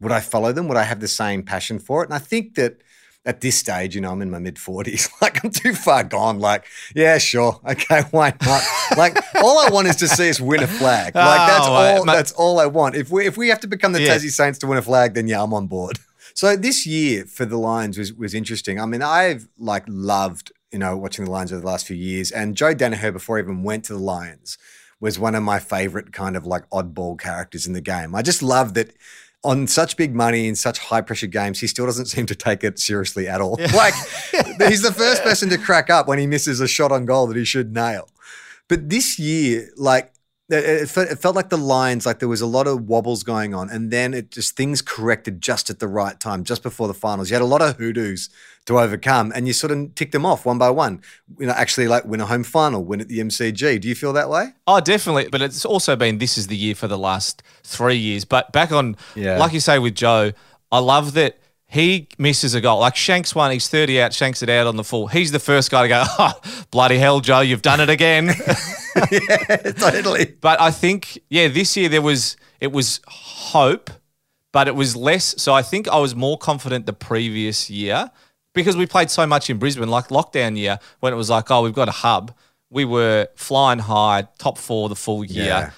would 0.00 0.12
I 0.12 0.20
follow 0.20 0.52
them? 0.52 0.68
Would 0.68 0.76
I 0.76 0.82
have 0.82 1.00
the 1.00 1.08
same 1.08 1.42
passion 1.42 1.78
for 1.78 2.02
it? 2.02 2.06
And 2.08 2.14
I 2.14 2.18
think 2.18 2.56
that 2.56 2.82
at 3.24 3.40
this 3.40 3.56
stage, 3.56 3.94
you 3.94 4.02
know, 4.02 4.10
I'm 4.10 4.20
in 4.20 4.30
my 4.30 4.38
mid 4.40 4.56
40s. 4.56 5.08
Like, 5.22 5.42
I'm 5.42 5.50
too 5.50 5.72
far 5.72 6.04
gone. 6.04 6.40
Like, 6.40 6.66
yeah, 6.94 7.16
sure. 7.16 7.58
Okay, 7.66 8.02
why 8.10 8.34
not? 8.44 8.62
like, 8.98 9.16
all 9.36 9.60
I 9.64 9.70
want 9.70 9.86
is 9.86 9.96
to 9.96 10.08
see 10.08 10.28
us 10.28 10.40
win 10.40 10.62
a 10.62 10.66
flag. 10.66 11.14
Like, 11.30 11.48
that's 11.48 11.66
Oh, 11.66 11.72
all. 11.72 12.04
mate. 12.04 12.12
That's 12.12 12.32
all 12.32 12.58
I 12.60 12.66
want. 12.66 12.96
If 12.96 13.10
we 13.10 13.24
if 13.26 13.38
we 13.38 13.48
have 13.48 13.60
to 13.60 13.66
become 13.66 13.92
the 13.92 14.02
Yeah. 14.02 14.16
Tassie 14.16 14.30
Saints 14.30 14.58
to 14.58 14.66
win 14.66 14.76
a 14.76 14.82
flag, 14.82 15.14
then 15.14 15.26
yeah, 15.26 15.42
I'm 15.42 15.54
on 15.54 15.68
board. 15.68 15.98
So 16.34 16.54
this 16.56 16.84
year 16.86 17.24
for 17.24 17.46
the 17.46 17.56
Lions 17.56 17.96
was 17.96 18.12
was 18.12 18.34
interesting. 18.34 18.78
I 18.78 18.84
mean, 18.84 19.00
I've 19.00 19.48
like 19.58 19.84
loved 19.86 20.52
you 20.74 20.80
know 20.80 20.96
watching 20.96 21.24
the 21.24 21.30
Lions 21.30 21.52
over 21.52 21.60
the 21.60 21.66
last 21.66 21.86
few 21.86 21.96
years, 21.96 22.32
and 22.32 22.56
Joe 22.56 22.74
Daniher 22.74 23.12
before 23.12 23.38
he 23.38 23.44
even 23.44 23.62
went 23.62 23.84
to 23.84 23.92
the 23.92 24.00
Lions 24.00 24.58
was 25.00 25.18
one 25.18 25.36
of 25.36 25.42
my 25.42 25.60
favorite 25.60 26.12
kind 26.12 26.36
of 26.36 26.46
like 26.46 26.68
oddball 26.70 27.18
characters 27.18 27.66
in 27.66 27.74
the 27.74 27.80
game. 27.80 28.14
I 28.14 28.22
just 28.22 28.42
love 28.42 28.74
that 28.74 28.92
on 29.44 29.68
such 29.68 29.96
big 29.96 30.14
money 30.14 30.48
in 30.48 30.56
such 30.56 30.78
high 30.78 31.00
pressure 31.00 31.28
games, 31.28 31.60
he 31.60 31.68
still 31.68 31.86
doesn't 31.86 32.06
seem 32.14 32.26
to 32.26 32.34
take 32.34 32.64
it 32.64 32.78
seriously 32.80 33.28
at 33.28 33.40
all. 33.40 33.56
Like 33.74 33.94
he's 34.58 34.82
the 34.82 34.92
first 34.92 35.22
person 35.22 35.48
to 35.50 35.58
crack 35.58 35.90
up 35.90 36.08
when 36.08 36.18
he 36.18 36.26
misses 36.26 36.60
a 36.60 36.66
shot 36.66 36.90
on 36.90 37.06
goal 37.06 37.28
that 37.28 37.36
he 37.36 37.44
should 37.44 37.72
nail. 37.72 38.08
But 38.68 38.88
this 38.90 39.18
year, 39.18 39.68
like 39.76 40.12
it, 40.50 40.86
felt 40.88 41.34
like 41.34 41.48
the 41.48 41.56
Lions 41.56 42.04
like 42.04 42.18
there 42.18 42.28
was 42.28 42.40
a 42.42 42.46
lot 42.46 42.66
of 42.66 42.82
wobbles 42.88 43.22
going 43.22 43.54
on, 43.54 43.70
and 43.70 43.90
then 43.90 44.12
it 44.12 44.30
just 44.30 44.56
things 44.56 44.82
corrected 44.82 45.40
just 45.40 45.70
at 45.70 45.78
the 45.78 45.88
right 45.88 46.18
time, 46.20 46.44
just 46.44 46.62
before 46.62 46.86
the 46.88 46.94
finals. 46.94 47.30
You 47.30 47.34
had 47.34 47.42
a 47.42 47.46
lot 47.46 47.62
of 47.62 47.76
hoodoos 47.76 48.28
to 48.66 48.78
overcome, 48.78 49.32
and 49.34 49.46
you 49.46 49.52
sort 49.52 49.70
of 49.70 49.94
ticked 49.94 50.12
them 50.12 50.26
off 50.26 50.44
one 50.44 50.58
by 50.58 50.68
one. 50.70 51.00
You 51.38 51.46
know, 51.46 51.52
actually, 51.54 51.88
like 51.88 52.04
win 52.04 52.20
a 52.20 52.26
home 52.26 52.44
final, 52.44 52.84
win 52.84 53.00
at 53.00 53.08
the 53.08 53.20
MCG. 53.20 53.80
Do 53.80 53.88
you 53.88 53.94
feel 53.94 54.12
that 54.12 54.28
way? 54.28 54.48
Oh, 54.66 54.80
definitely. 54.80 55.28
But 55.30 55.40
it's 55.40 55.64
also 55.64 55.96
been 55.96 56.18
this 56.18 56.36
is 56.36 56.48
the 56.48 56.56
year 56.56 56.74
for 56.74 56.88
the 56.88 56.98
last 56.98 57.42
three 57.62 57.96
years. 57.96 58.24
But 58.24 58.52
back 58.52 58.70
on, 58.70 58.96
Yeah. 59.14 59.38
like 59.38 59.52
you 59.52 59.60
say 59.60 59.78
with 59.78 59.94
Joe, 59.94 60.32
I 60.70 60.78
love 60.78 61.14
that 61.14 61.38
he 61.66 62.08
misses 62.18 62.54
a 62.54 62.60
goal. 62.60 62.80
Like 62.80 62.96
Shanks 62.96 63.34
one, 63.34 63.50
he's 63.50 63.68
30 63.68 64.00
out, 64.00 64.12
Shanks 64.12 64.42
it 64.42 64.50
out 64.50 64.66
on 64.66 64.76
the 64.76 64.84
full. 64.84 65.06
He's 65.08 65.32
the 65.32 65.40
first 65.40 65.70
guy 65.70 65.82
to 65.82 65.88
go, 65.88 66.04
oh, 66.18 66.32
bloody 66.70 66.98
hell, 66.98 67.20
Joe, 67.20 67.40
you've 67.40 67.62
done 67.62 67.80
it 67.80 67.88
again. 67.88 68.30
totally. 69.78 70.36
but 70.40 70.60
I 70.60 70.70
think, 70.70 71.18
yeah, 71.28 71.48
this 71.48 71.76
year 71.76 71.88
there 71.88 72.02
was, 72.02 72.36
it 72.60 72.72
was 72.72 73.00
hope, 73.06 73.90
but 74.52 74.68
it 74.68 74.74
was 74.74 74.94
less. 74.96 75.34
So 75.40 75.52
I 75.52 75.62
think 75.62 75.88
I 75.88 75.98
was 75.98 76.14
more 76.14 76.38
confident 76.38 76.86
the 76.86 76.92
previous 76.92 77.68
year 77.68 78.10
because 78.54 78.76
we 78.76 78.86
played 78.86 79.10
so 79.10 79.26
much 79.26 79.50
in 79.50 79.58
Brisbane, 79.58 79.88
like 79.88 80.08
lockdown 80.08 80.56
year, 80.56 80.78
when 81.00 81.12
it 81.12 81.16
was 81.16 81.28
like, 81.30 81.50
oh, 81.50 81.62
we've 81.62 81.74
got 81.74 81.88
a 81.88 81.92
hub. 81.92 82.34
We 82.70 82.84
were 82.84 83.28
flying 83.36 83.80
high, 83.80 84.28
top 84.38 84.58
four 84.58 84.88
the 84.88 84.96
full 84.96 85.24
year 85.24 85.44
Yeah. 85.44 85.70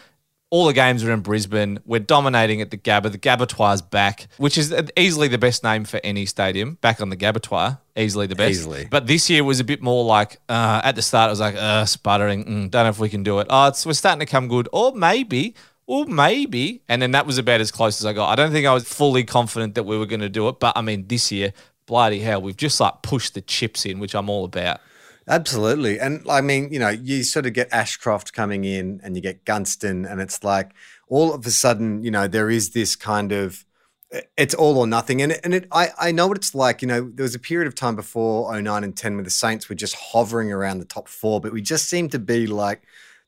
All 0.50 0.66
the 0.66 0.72
games 0.72 1.02
are 1.02 1.10
in 1.10 1.20
Brisbane. 1.20 1.80
We're 1.84 1.98
dominating 1.98 2.60
at 2.60 2.70
the 2.70 2.76
Gabba. 2.76 3.10
The 3.10 3.18
Gabatoire's 3.18 3.82
back, 3.82 4.28
which 4.36 4.56
is 4.56 4.72
easily 4.96 5.26
the 5.26 5.38
best 5.38 5.64
name 5.64 5.84
for 5.84 5.98
any 6.04 6.24
stadium. 6.24 6.74
Back 6.80 7.00
on 7.00 7.08
the 7.08 7.16
Gabatoire, 7.16 7.78
easily 7.96 8.28
the 8.28 8.36
best. 8.36 8.50
Easily. 8.50 8.86
But 8.88 9.08
this 9.08 9.28
year 9.28 9.42
was 9.42 9.58
a 9.58 9.64
bit 9.64 9.82
more 9.82 10.04
like 10.04 10.38
uh, 10.48 10.82
at 10.84 10.94
the 10.94 11.02
start, 11.02 11.30
it 11.30 11.32
was 11.32 11.40
like 11.40 11.56
uh, 11.56 11.84
sputtering. 11.84 12.44
Mm, 12.44 12.70
don't 12.70 12.84
know 12.84 12.90
if 12.90 13.00
we 13.00 13.08
can 13.08 13.24
do 13.24 13.40
it. 13.40 13.48
Oh, 13.50 13.66
it's, 13.68 13.84
we're 13.84 13.94
starting 13.94 14.20
to 14.20 14.26
come 14.26 14.46
good, 14.46 14.68
or 14.72 14.92
maybe, 14.92 15.56
or 15.88 16.06
maybe. 16.06 16.80
And 16.88 17.02
then 17.02 17.10
that 17.10 17.26
was 17.26 17.38
about 17.38 17.60
as 17.60 17.72
close 17.72 18.00
as 18.00 18.06
I 18.06 18.12
got. 18.12 18.28
I 18.28 18.36
don't 18.36 18.52
think 18.52 18.66
I 18.66 18.72
was 18.72 18.84
fully 18.84 19.24
confident 19.24 19.74
that 19.74 19.82
we 19.82 19.98
were 19.98 20.06
going 20.06 20.20
to 20.20 20.28
do 20.28 20.48
it. 20.48 20.60
But 20.60 20.76
I 20.76 20.80
mean, 20.80 21.08
this 21.08 21.32
year, 21.32 21.54
bloody 21.86 22.20
hell, 22.20 22.40
we've 22.40 22.56
just 22.56 22.78
like 22.78 23.02
pushed 23.02 23.34
the 23.34 23.40
chips 23.40 23.84
in, 23.84 23.98
which 23.98 24.14
I'm 24.14 24.28
all 24.28 24.44
about. 24.44 24.80
Absolutely. 25.28 25.98
And 25.98 26.24
I 26.28 26.40
mean, 26.40 26.72
you 26.72 26.78
know, 26.78 26.88
you 26.88 27.24
sort 27.24 27.46
of 27.46 27.52
get 27.52 27.72
Ashcroft 27.72 28.32
coming 28.32 28.64
in 28.64 29.00
and 29.02 29.16
you 29.16 29.22
get 29.22 29.44
Gunston, 29.44 30.04
and 30.04 30.20
it's 30.20 30.44
like 30.44 30.72
all 31.08 31.34
of 31.34 31.44
a 31.46 31.50
sudden, 31.50 32.02
you 32.04 32.10
know, 32.10 32.28
there 32.28 32.48
is 32.48 32.70
this 32.70 32.94
kind 32.94 33.32
of 33.32 33.64
eh, 34.12 34.20
it's 34.36 34.54
all 34.54 34.78
or 34.78 34.86
nothing. 34.86 35.20
And, 35.22 35.32
it, 35.32 35.40
and 35.42 35.52
it, 35.54 35.66
I, 35.72 35.88
I 35.98 36.12
know 36.12 36.28
what 36.28 36.36
it's 36.36 36.54
like. 36.54 36.80
You 36.80 36.88
know, 36.88 37.10
there 37.12 37.24
was 37.24 37.34
a 37.34 37.40
period 37.40 37.66
of 37.66 37.74
time 37.74 37.96
before 37.96 38.60
09 38.60 38.84
and 38.84 38.96
10 38.96 39.14
where 39.16 39.24
the 39.24 39.30
Saints 39.30 39.68
were 39.68 39.74
just 39.74 39.96
hovering 39.96 40.52
around 40.52 40.78
the 40.78 40.84
top 40.84 41.08
four, 41.08 41.40
but 41.40 41.52
we 41.52 41.60
just 41.60 41.88
seem 41.88 42.08
to 42.10 42.18
be 42.20 42.46
like 42.46 42.82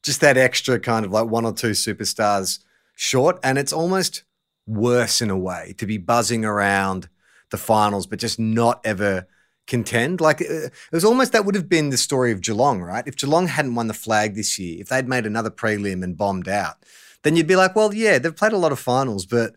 just 0.04 0.20
that 0.20 0.36
extra 0.36 0.78
kind 0.78 1.04
of 1.04 1.10
like 1.10 1.26
one 1.28 1.44
or 1.44 1.52
two 1.52 1.70
superstars 1.72 2.60
short. 2.94 3.40
And 3.42 3.58
it's 3.58 3.72
almost 3.72 4.22
worse 4.68 5.20
in 5.20 5.30
a 5.30 5.38
way 5.38 5.74
to 5.78 5.86
be 5.86 5.98
buzzing 5.98 6.44
around 6.44 7.08
the 7.50 7.56
finals, 7.56 8.06
but 8.06 8.20
just 8.20 8.38
not 8.38 8.80
ever 8.84 9.26
contend. 9.68 10.20
Like 10.20 10.40
uh, 10.40 10.66
it 10.66 10.72
was 10.90 11.04
almost 11.04 11.30
that 11.32 11.44
would 11.44 11.54
have 11.54 11.68
been 11.68 11.90
the 11.90 11.96
story 11.96 12.32
of 12.32 12.40
Geelong, 12.40 12.82
right? 12.82 13.06
If 13.06 13.16
Geelong 13.16 13.46
hadn't 13.46 13.76
won 13.76 13.86
the 13.86 13.94
flag 13.94 14.34
this 14.34 14.58
year, 14.58 14.80
if 14.80 14.88
they'd 14.88 15.06
made 15.06 15.26
another 15.26 15.50
prelim 15.50 16.02
and 16.02 16.16
bombed 16.16 16.48
out, 16.48 16.76
then 17.22 17.36
you'd 17.36 17.46
be 17.46 17.56
like, 17.56 17.76
well, 17.76 17.94
yeah, 17.94 18.18
they've 18.18 18.34
played 18.34 18.52
a 18.52 18.58
lot 18.58 18.72
of 18.72 18.80
finals, 18.80 19.26
but 19.26 19.54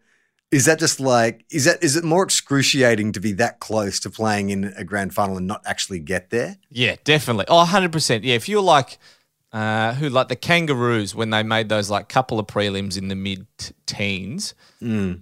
is 0.51 0.65
that 0.65 0.77
just 0.77 1.00
like 1.00 1.46
is 1.50 1.65
that 1.65 1.82
is 1.82 1.96
it 1.96 2.03
more 2.03 2.24
excruciating 2.24 3.13
to 3.13 3.20
be 3.20 3.32
that 3.34 3.60
close 3.60 4.00
to 4.01 4.10
playing 4.10 4.50
in 4.50 4.65
a 4.75 4.84
grand 4.84 5.15
final 5.15 5.38
and 5.38 5.48
not 5.48 5.62
actually 5.65 6.00
get 6.00 6.30
there? 6.30 6.58
Yeah, 6.70 6.98
definitely. 7.03 7.46
Oh, 7.48 7.65
100%. 7.65 8.22
Yeah, 8.24 8.36
if 8.36 8.50
you're 8.50 8.62
like 8.62 9.00
uh, 9.53 9.94
who 9.96 10.10
like 10.10 10.27
the 10.27 10.36
Kangaroos 10.36 11.15
when 11.15 11.30
they 11.30 11.44
made 11.44 11.70
those 11.70 11.89
like 11.89 12.10
couple 12.10 12.39
of 12.39 12.48
prelims 12.48 12.98
in 12.98 13.08
the 13.08 13.15
mid 13.15 13.48
teens 13.86 14.53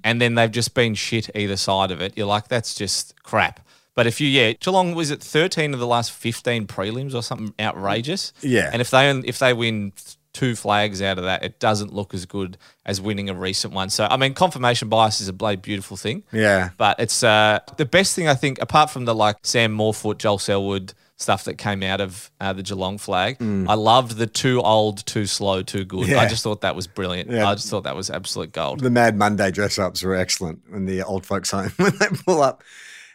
and 0.03 0.21
then 0.21 0.35
they've 0.35 0.51
just 0.51 0.73
been 0.73 0.93
shit 0.95 1.29
either 1.35 1.57
side 1.57 1.91
of 1.91 2.01
it, 2.01 2.17
you're 2.17 2.27
like, 2.27 2.47
that's 2.47 2.73
just 2.75 3.21
crap. 3.23 3.59
But 3.99 4.07
if 4.07 4.21
you, 4.21 4.29
yeah, 4.29 4.53
Geelong 4.53 4.95
was 4.95 5.11
it 5.11 5.21
13 5.21 5.73
of 5.73 5.81
the 5.81 5.85
last 5.85 6.13
15 6.13 6.67
prelims 6.67 7.13
or 7.13 7.21
something 7.21 7.53
outrageous? 7.59 8.31
Yeah. 8.39 8.69
And 8.71 8.81
if 8.81 8.91
they 8.91 9.09
if 9.25 9.39
they 9.39 9.51
win 9.51 9.91
two 10.31 10.55
flags 10.55 11.01
out 11.01 11.17
of 11.17 11.25
that, 11.25 11.43
it 11.43 11.59
doesn't 11.59 11.93
look 11.93 12.13
as 12.13 12.25
good 12.25 12.57
as 12.85 13.01
winning 13.01 13.29
a 13.29 13.33
recent 13.33 13.73
one. 13.73 13.89
So 13.89 14.07
I 14.09 14.15
mean, 14.15 14.35
confirmation 14.35 14.87
bias 14.87 15.19
is 15.19 15.27
a 15.27 15.33
bloody 15.33 15.57
beautiful 15.57 15.97
thing. 15.97 16.23
Yeah. 16.31 16.69
But 16.77 17.01
it's 17.01 17.23
uh, 17.23 17.59
the 17.75 17.83
best 17.83 18.15
thing 18.15 18.29
I 18.29 18.35
think, 18.35 18.61
apart 18.61 18.89
from 18.89 19.03
the 19.03 19.13
like 19.13 19.35
Sam 19.43 19.75
Moorfoot, 19.77 20.17
Joel 20.17 20.39
Selwood 20.39 20.93
stuff 21.17 21.43
that 21.43 21.55
came 21.55 21.83
out 21.83 21.99
of 21.99 22.31
uh, 22.39 22.53
the 22.53 22.63
Geelong 22.63 22.99
flag. 22.99 23.35
I 23.41 23.73
loved 23.73 24.15
the 24.15 24.27
too 24.27 24.61
old, 24.61 25.05
too 25.05 25.25
slow, 25.25 25.61
too 25.61 25.83
good. 25.83 26.07
Yeah. 26.07 26.21
I 26.21 26.29
just 26.29 26.41
thought 26.41 26.61
that 26.61 26.77
was 26.77 26.87
brilliant. 26.87 27.29
Yeah. 27.29 27.49
I 27.49 27.55
just 27.55 27.69
thought 27.69 27.83
that 27.83 27.97
was 27.97 28.09
absolute 28.09 28.53
gold. 28.53 28.79
The 28.79 28.89
Mad 28.89 29.17
Monday 29.17 29.51
dress 29.51 29.77
ups 29.77 30.01
were 30.03 30.15
excellent 30.15 30.61
when 30.69 30.85
the 30.85 31.03
old 31.03 31.25
folks 31.25 31.51
home 31.51 31.73
when 31.75 31.91
they 31.97 32.07
pull 32.25 32.41
up. 32.41 32.63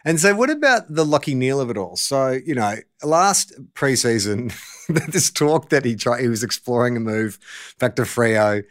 And 0.05 0.19
so, 0.19 0.35
what 0.35 0.51
about 0.51 0.83
the 0.87 1.03
Lachie 1.03 1.35
Neale 1.35 1.59
of 1.59 1.71
it 1.71 1.77
all? 1.77 1.95
So, 1.95 2.39
you 2.45 2.53
know, 2.53 2.75
last 3.03 3.51
preseason, 3.73 4.53
this 5.11 5.31
talk 5.31 5.69
that 5.69 5.83
he 5.83 5.95
tried, 5.95 6.21
he 6.21 6.27
was 6.27 6.43
exploring 6.43 6.95
a 6.95 6.99
move 6.99 7.39
back 7.79 7.95
to 7.95 8.03
Freo. 8.03 8.63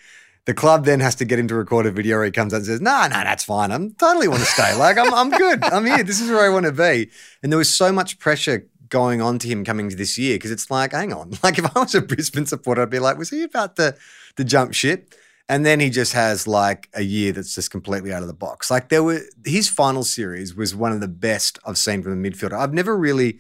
The 0.47 0.55
club 0.55 0.85
then 0.85 1.01
has 1.01 1.17
to 1.17 1.25
get 1.25 1.39
him 1.39 1.49
to 1.49 1.55
record 1.55 1.87
a 1.87 1.91
video 1.91 2.17
where 2.17 2.27
he 2.27 2.31
comes 2.31 2.55
out 2.55 2.59
and 2.59 2.67
says, 2.67 2.81
"No, 2.81 3.03
no, 3.03 3.09
that's 3.09 3.43
fine. 3.43 3.73
I'm 3.73 3.95
totally 3.95 4.29
want 4.29 4.41
to 4.41 4.47
stay. 4.47 4.77
Like, 4.77 4.97
I'm, 4.97 5.13
I'm 5.13 5.31
good. 5.31 5.65
I'm 5.65 5.85
here. 5.85 6.05
This 6.05 6.21
is 6.21 6.31
where 6.31 6.45
I 6.45 6.51
want 6.51 6.67
to 6.67 6.73
be." 6.73 7.11
And 7.43 7.51
there 7.51 7.59
was 7.59 7.73
so 7.75 7.91
much 7.91 8.21
pressure 8.21 8.69
going 8.89 9.21
on 9.21 9.41
to 9.41 9.49
him 9.49 9.65
coming 9.65 9.89
to 9.89 9.97
this 9.97 10.17
year 10.17 10.37
because 10.37 10.53
it's 10.53 10.71
like, 10.71 10.93
hang 10.93 11.13
on, 11.13 11.33
like 11.43 11.59
if 11.59 11.77
I 11.77 11.81
was 11.81 11.97
a 11.97 12.01
Brisbane 12.01 12.47
supporter, 12.47 12.83
I'd 12.83 12.91
be 12.91 13.01
like, 13.01 13.19
"Was 13.19 13.31
he 13.31 13.43
about 13.43 13.75
to 13.77 13.97
to 14.37 14.45
jump 14.45 14.73
ship?" 14.73 15.15
And 15.49 15.67
then 15.67 15.79
he 15.79 15.91
just 15.91 16.15
has 16.15 16.47
like 16.47 16.89
a 16.95 17.03
year 17.03 17.33
that's 17.33 17.55
just 17.55 17.71
completely 17.71 18.13
out 18.13 18.23
of 18.23 18.29
the 18.29 18.35
box. 18.35 18.71
Like 18.71 18.89
there 18.89 19.03
were 19.03 19.21
his 19.45 19.69
final 19.69 20.03
series 20.03 20.55
was 20.55 20.75
one 20.75 20.93
of 20.93 21.01
the 21.01 21.09
best 21.09 21.59
I've 21.67 21.77
seen 21.77 22.03
from 22.03 22.13
a 22.13 22.31
midfielder. 22.31 22.59
I've 22.59 22.73
never 22.73 22.97
really 22.97 23.39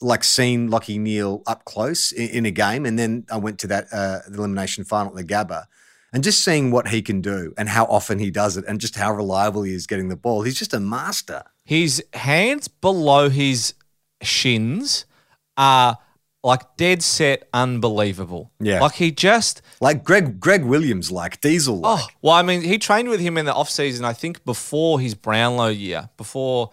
like 0.00 0.22
seen 0.22 0.70
Lachie 0.70 1.00
Neale 1.00 1.42
up 1.46 1.64
close 1.64 2.12
in, 2.12 2.28
in 2.30 2.46
a 2.46 2.50
game, 2.50 2.86
and 2.86 2.98
then 2.98 3.24
I 3.30 3.38
went 3.38 3.58
to 3.60 3.66
that 3.68 3.86
uh, 3.92 4.20
elimination 4.28 4.84
final 4.84 5.18
at 5.18 5.26
the 5.26 5.34
Gabba, 5.34 5.64
and 6.12 6.22
just 6.22 6.44
seeing 6.44 6.70
what 6.70 6.88
he 6.88 7.02
can 7.02 7.20
do 7.20 7.52
and 7.56 7.68
how 7.68 7.84
often 7.86 8.18
he 8.18 8.30
does 8.30 8.56
it, 8.56 8.64
and 8.68 8.80
just 8.80 8.94
how 8.96 9.12
reliable 9.12 9.62
he 9.62 9.74
is 9.74 9.86
getting 9.86 10.08
the 10.08 10.16
ball. 10.16 10.42
He's 10.42 10.58
just 10.58 10.74
a 10.74 10.80
master. 10.80 11.42
His 11.64 12.04
hands 12.12 12.68
below 12.68 13.28
his 13.28 13.74
shins 14.22 15.06
are 15.56 15.98
like 16.44 16.76
dead 16.76 17.02
set 17.02 17.48
unbelievable. 17.52 18.52
Yeah. 18.60 18.80
Like 18.80 18.92
he 18.94 19.10
just 19.10 19.62
Like 19.80 20.04
Greg 20.04 20.38
Greg 20.38 20.64
Williams, 20.64 21.10
like 21.10 21.40
Diesel. 21.40 21.80
Oh, 21.84 21.94
like. 21.94 22.04
Oh, 22.04 22.06
well, 22.22 22.34
I 22.34 22.42
mean, 22.42 22.60
he 22.62 22.78
trained 22.78 23.08
with 23.08 23.18
him 23.18 23.36
in 23.38 23.46
the 23.46 23.54
off 23.54 23.70
season, 23.70 24.04
I 24.04 24.12
think, 24.12 24.44
before 24.44 25.00
his 25.00 25.14
Brownlow 25.14 25.68
year. 25.68 26.10
Before, 26.16 26.70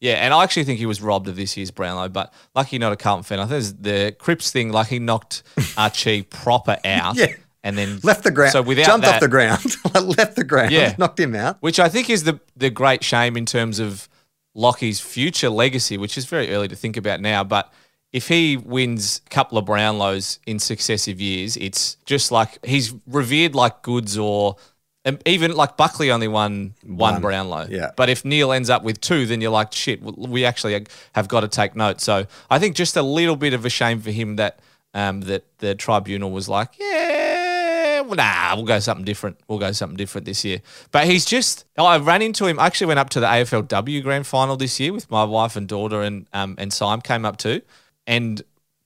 yeah, 0.00 0.14
and 0.14 0.34
I 0.34 0.42
actually 0.42 0.64
think 0.64 0.78
he 0.80 0.86
was 0.86 1.00
robbed 1.00 1.28
of 1.28 1.36
this 1.36 1.56
year's 1.56 1.70
Brownlow, 1.70 2.08
but 2.08 2.34
lucky 2.54 2.78
not 2.78 2.92
a 2.92 2.96
Carlton 2.96 3.22
fan. 3.22 3.38
I 3.38 3.46
think 3.46 3.80
the 3.80 4.14
Cripps 4.18 4.50
thing, 4.50 4.72
like 4.72 4.88
he 4.88 4.98
knocked 4.98 5.44
Archie 5.78 6.22
proper 6.22 6.76
out. 6.84 7.14
Yeah. 7.16 7.28
And 7.64 7.78
then 7.78 8.00
left 8.02 8.24
the 8.24 8.32
ground. 8.32 8.50
So 8.50 8.60
without 8.60 8.86
jumped 8.86 9.06
that, 9.06 9.14
off 9.14 9.20
the 9.20 9.28
ground, 9.28 9.64
left 10.18 10.34
the 10.34 10.42
ground, 10.42 10.72
Yeah. 10.72 10.96
knocked 10.98 11.20
him 11.20 11.36
out. 11.36 11.58
which 11.60 11.78
I 11.78 11.88
think 11.88 12.10
is 12.10 12.24
the 12.24 12.40
the 12.56 12.70
great 12.70 13.04
shame 13.04 13.36
in 13.36 13.46
terms 13.46 13.78
of 13.78 14.08
Lachie's 14.56 14.98
future 15.00 15.48
legacy, 15.48 15.96
which 15.96 16.18
is 16.18 16.24
very 16.24 16.50
early 16.52 16.66
to 16.66 16.74
think 16.74 16.96
about 16.96 17.20
now. 17.20 17.44
But 17.44 17.72
if 18.12 18.28
he 18.28 18.56
wins 18.56 19.22
a 19.26 19.28
couple 19.30 19.58
of 19.58 19.64
Brownlows 19.64 20.38
in 20.46 20.58
successive 20.58 21.20
years, 21.20 21.56
it's 21.56 21.96
just 22.04 22.30
like 22.30 22.64
he's 22.64 22.94
revered 23.06 23.54
like 23.54 23.82
Goodes 23.82 24.18
or 24.18 24.56
and 25.04 25.20
even 25.26 25.56
like 25.56 25.76
Buckley 25.76 26.12
only 26.12 26.28
won 26.28 26.74
one, 26.84 27.14
One, 27.14 27.20
Brownlow. 27.22 27.66
yeah. 27.70 27.90
But 27.96 28.08
if 28.08 28.24
Neale 28.24 28.52
ends 28.52 28.70
up 28.70 28.84
with 28.84 29.00
two, 29.00 29.26
then 29.26 29.40
you're 29.40 29.50
like, 29.50 29.72
shit, 29.72 30.00
we 30.00 30.44
actually 30.44 30.86
have 31.14 31.26
got 31.26 31.40
to 31.40 31.48
take 31.48 31.74
note. 31.74 32.00
So 32.00 32.26
I 32.48 32.60
think 32.60 32.76
just 32.76 32.96
a 32.96 33.02
little 33.02 33.34
bit 33.34 33.52
of 33.52 33.64
a 33.64 33.70
shame 33.70 34.00
for 34.00 34.12
him 34.12 34.36
that 34.36 34.60
um, 34.94 35.22
that 35.22 35.44
the 35.58 35.74
tribunal 35.74 36.30
was 36.30 36.48
like, 36.48 36.68
yeah, 36.78 38.02
well, 38.02 38.14
nah, 38.16 38.54
we'll 38.54 38.64
go 38.66 38.78
something 38.78 39.04
different. 39.04 39.38
We'll 39.48 39.58
go 39.58 39.72
something 39.72 39.96
different 39.96 40.24
this 40.26 40.44
year. 40.44 40.60
But 40.90 41.06
he's 41.06 41.24
just, 41.24 41.64
I 41.78 41.96
ran 41.98 42.22
into 42.22 42.46
him. 42.46 42.58
I 42.60 42.66
actually 42.66 42.88
went 42.88 43.00
up 43.00 43.10
to 43.10 43.20
the 43.20 43.26
AFLW 43.26 44.02
grand 44.02 44.26
final 44.26 44.56
this 44.56 44.78
year 44.78 44.92
with 44.92 45.10
my 45.10 45.24
wife 45.24 45.56
and 45.56 45.66
daughter, 45.66 46.02
and 46.02 46.26
um, 46.32 46.54
and 46.58 46.72
Sim 46.72 47.00
came 47.00 47.24
up 47.24 47.38
too, 47.38 47.62
and 48.06 48.42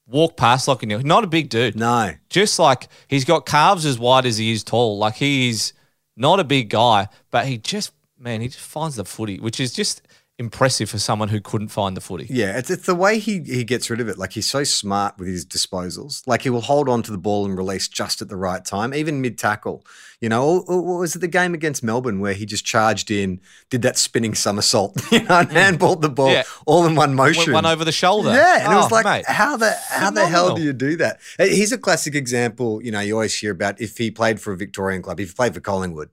walk 0.06 0.36
past 0.36 0.68
Lachie 0.68 0.86
Neale. 0.86 1.02
Not 1.02 1.24
a 1.24 1.26
big 1.26 1.48
dude. 1.48 1.76
No, 1.76 2.12
Just 2.28 2.58
like 2.58 2.88
he's 3.08 3.24
got 3.24 3.46
calves 3.46 3.84
as 3.84 3.98
wide 3.98 4.26
as 4.26 4.38
he 4.38 4.52
is 4.52 4.62
tall. 4.62 4.98
Like 4.98 5.14
he 5.16 5.48
is 5.48 5.72
not 6.16 6.40
a 6.40 6.44
big 6.44 6.70
guy, 6.70 7.08
but 7.30 7.46
he 7.46 7.58
just, 7.58 7.92
man, 8.18 8.40
he 8.40 8.48
just 8.48 8.60
finds 8.60 8.96
the 8.96 9.04
footy, 9.04 9.38
which 9.38 9.60
is 9.60 9.72
just 9.72 10.02
impressive 10.38 10.90
for 10.90 10.98
someone 10.98 11.28
who 11.28 11.40
couldn't 11.40 11.68
find 11.68 11.96
the 11.96 12.00
footy. 12.00 12.26
Yeah, 12.28 12.58
it's, 12.58 12.68
it's 12.68 12.84
the 12.86 12.94
way 12.94 13.18
he, 13.18 13.40
he 13.40 13.64
gets 13.64 13.88
rid 13.88 14.00
of 14.00 14.08
it. 14.08 14.18
Like 14.18 14.32
he's 14.32 14.46
so 14.46 14.64
smart 14.64 15.18
with 15.18 15.28
his 15.28 15.46
disposals. 15.46 16.22
Like 16.26 16.42
he 16.42 16.50
will 16.50 16.60
hold 16.60 16.88
on 16.88 17.02
to 17.04 17.10
the 17.10 17.18
ball 17.18 17.46
and 17.46 17.56
release 17.56 17.88
just 17.88 18.20
at 18.20 18.28
the 18.28 18.36
right 18.36 18.64
time, 18.64 18.92
even 18.92 19.20
mid 19.20 19.38
tackle. 19.38 19.84
You 20.20 20.30
know, 20.30 20.64
or, 20.66 20.82
or 20.82 20.98
was 21.00 21.14
it 21.14 21.18
the 21.18 21.28
game 21.28 21.52
against 21.52 21.82
Melbourne 21.82 22.20
where 22.20 22.32
he 22.32 22.46
just 22.46 22.64
charged 22.64 23.10
in, 23.10 23.38
did 23.68 23.82
that 23.82 23.98
spinning 23.98 24.34
somersault, 24.34 24.98
you 25.12 25.22
know, 25.24 25.40
and 25.40 25.50
mm. 25.50 25.78
handballed 25.78 26.00
the 26.00 26.08
ball 26.08 26.32
Yeah. 26.32 26.44
all 26.64 26.86
in 26.86 26.94
one 26.94 27.14
motion. 27.14 27.52
One 27.52 27.66
over 27.66 27.84
the 27.84 27.92
shoulder. 27.92 28.30
Yeah, 28.30 28.64
and 28.64 28.72
it 28.72 28.76
was 28.76 28.90
Oh, 28.90 28.94
like, 28.94 29.04
mate. 29.04 29.26
how 29.26 29.58
the 29.58 29.74
how 29.90 30.10
the 30.10 30.26
hell 30.26 30.54
do 30.54 30.62
you 30.62 30.72
do 30.72 30.96
that? 30.96 31.20
Here's 31.38 31.72
a 31.72 31.78
classic 31.78 32.14
example. 32.14 32.82
You 32.82 32.92
know, 32.92 33.00
you 33.00 33.12
always 33.14 33.38
hear 33.38 33.52
about 33.52 33.78
if 33.80 33.98
he 33.98 34.10
played 34.10 34.40
for 34.40 34.52
a 34.52 34.56
Victorian 34.56 35.02
club, 35.02 35.20
if 35.20 35.28
he 35.28 35.34
played 35.34 35.52
for 35.54 35.60
Collingwood, 35.60 36.08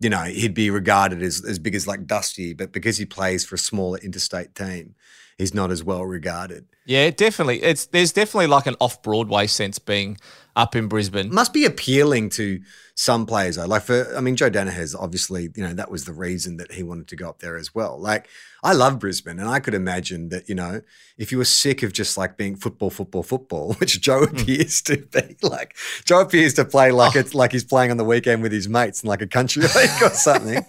you 0.00 0.10
know, 0.10 0.24
he'd 0.24 0.54
be 0.54 0.70
regarded 0.70 1.22
as 1.22 1.44
as 1.44 1.58
big 1.58 1.74
as 1.74 1.86
like 1.86 2.06
Dusty, 2.06 2.52
but 2.52 2.72
because 2.72 2.98
he 2.98 3.06
plays 3.06 3.44
for 3.44 3.54
a 3.54 3.58
smaller 3.58 3.98
interstate 3.98 4.54
team, 4.54 4.94
he's 5.38 5.54
not 5.54 5.70
as 5.70 5.82
well 5.82 6.04
regarded. 6.04 6.66
Yeah, 6.84 7.10
definitely. 7.10 7.62
It's 7.62 7.86
there's 7.86 8.12
definitely 8.12 8.48
like 8.48 8.66
an 8.66 8.76
off 8.80 9.02
Broadway 9.02 9.46
sense 9.46 9.78
being 9.78 10.18
up 10.56 10.74
in 10.74 10.88
Brisbane. 10.88 11.32
Must 11.32 11.52
be 11.52 11.66
appealing 11.66 12.30
to 12.30 12.60
some 12.94 13.26
players 13.26 13.56
though. 13.56 13.66
Like 13.66 13.82
for, 13.82 14.16
I 14.16 14.20
mean, 14.20 14.36
Joe 14.36 14.48
Daniher's 14.48 14.94
obviously, 14.94 15.50
you 15.54 15.62
know, 15.62 15.74
that 15.74 15.90
was 15.90 16.06
the 16.06 16.14
reason 16.14 16.56
that 16.56 16.72
he 16.72 16.82
wanted 16.82 17.08
to 17.08 17.16
go 17.16 17.28
up 17.28 17.40
there 17.40 17.58
as 17.58 17.74
well. 17.74 17.98
Like 18.00 18.26
I 18.64 18.72
love 18.72 18.98
Brisbane, 18.98 19.38
and 19.38 19.48
I 19.48 19.60
could 19.60 19.74
imagine 19.74 20.30
that, 20.30 20.48
you 20.48 20.54
know, 20.54 20.80
if 21.18 21.30
you 21.30 21.38
were 21.38 21.44
sick 21.44 21.82
of 21.82 21.92
just 21.92 22.16
like 22.16 22.38
being 22.38 22.56
football, 22.56 22.90
football, 22.90 23.22
football, 23.22 23.74
which 23.78 24.00
Joe 24.00 24.26
hmm. 24.26 24.36
appears 24.36 24.80
to 24.82 24.96
be, 24.96 25.36
like 25.42 25.76
Joe 26.04 26.20
appears 26.22 26.54
to 26.54 26.64
play 26.64 26.90
like 26.90 27.16
oh. 27.16 27.20
it's 27.20 27.34
like 27.34 27.52
he's 27.52 27.64
playing 27.64 27.90
on 27.90 27.98
the 27.98 28.04
weekend 28.04 28.42
with 28.42 28.52
his 28.52 28.68
mates 28.68 29.02
in 29.02 29.08
like 29.08 29.22
a 29.22 29.26
country 29.26 29.62
league 29.76 30.02
or 30.02 30.10
something. 30.10 30.64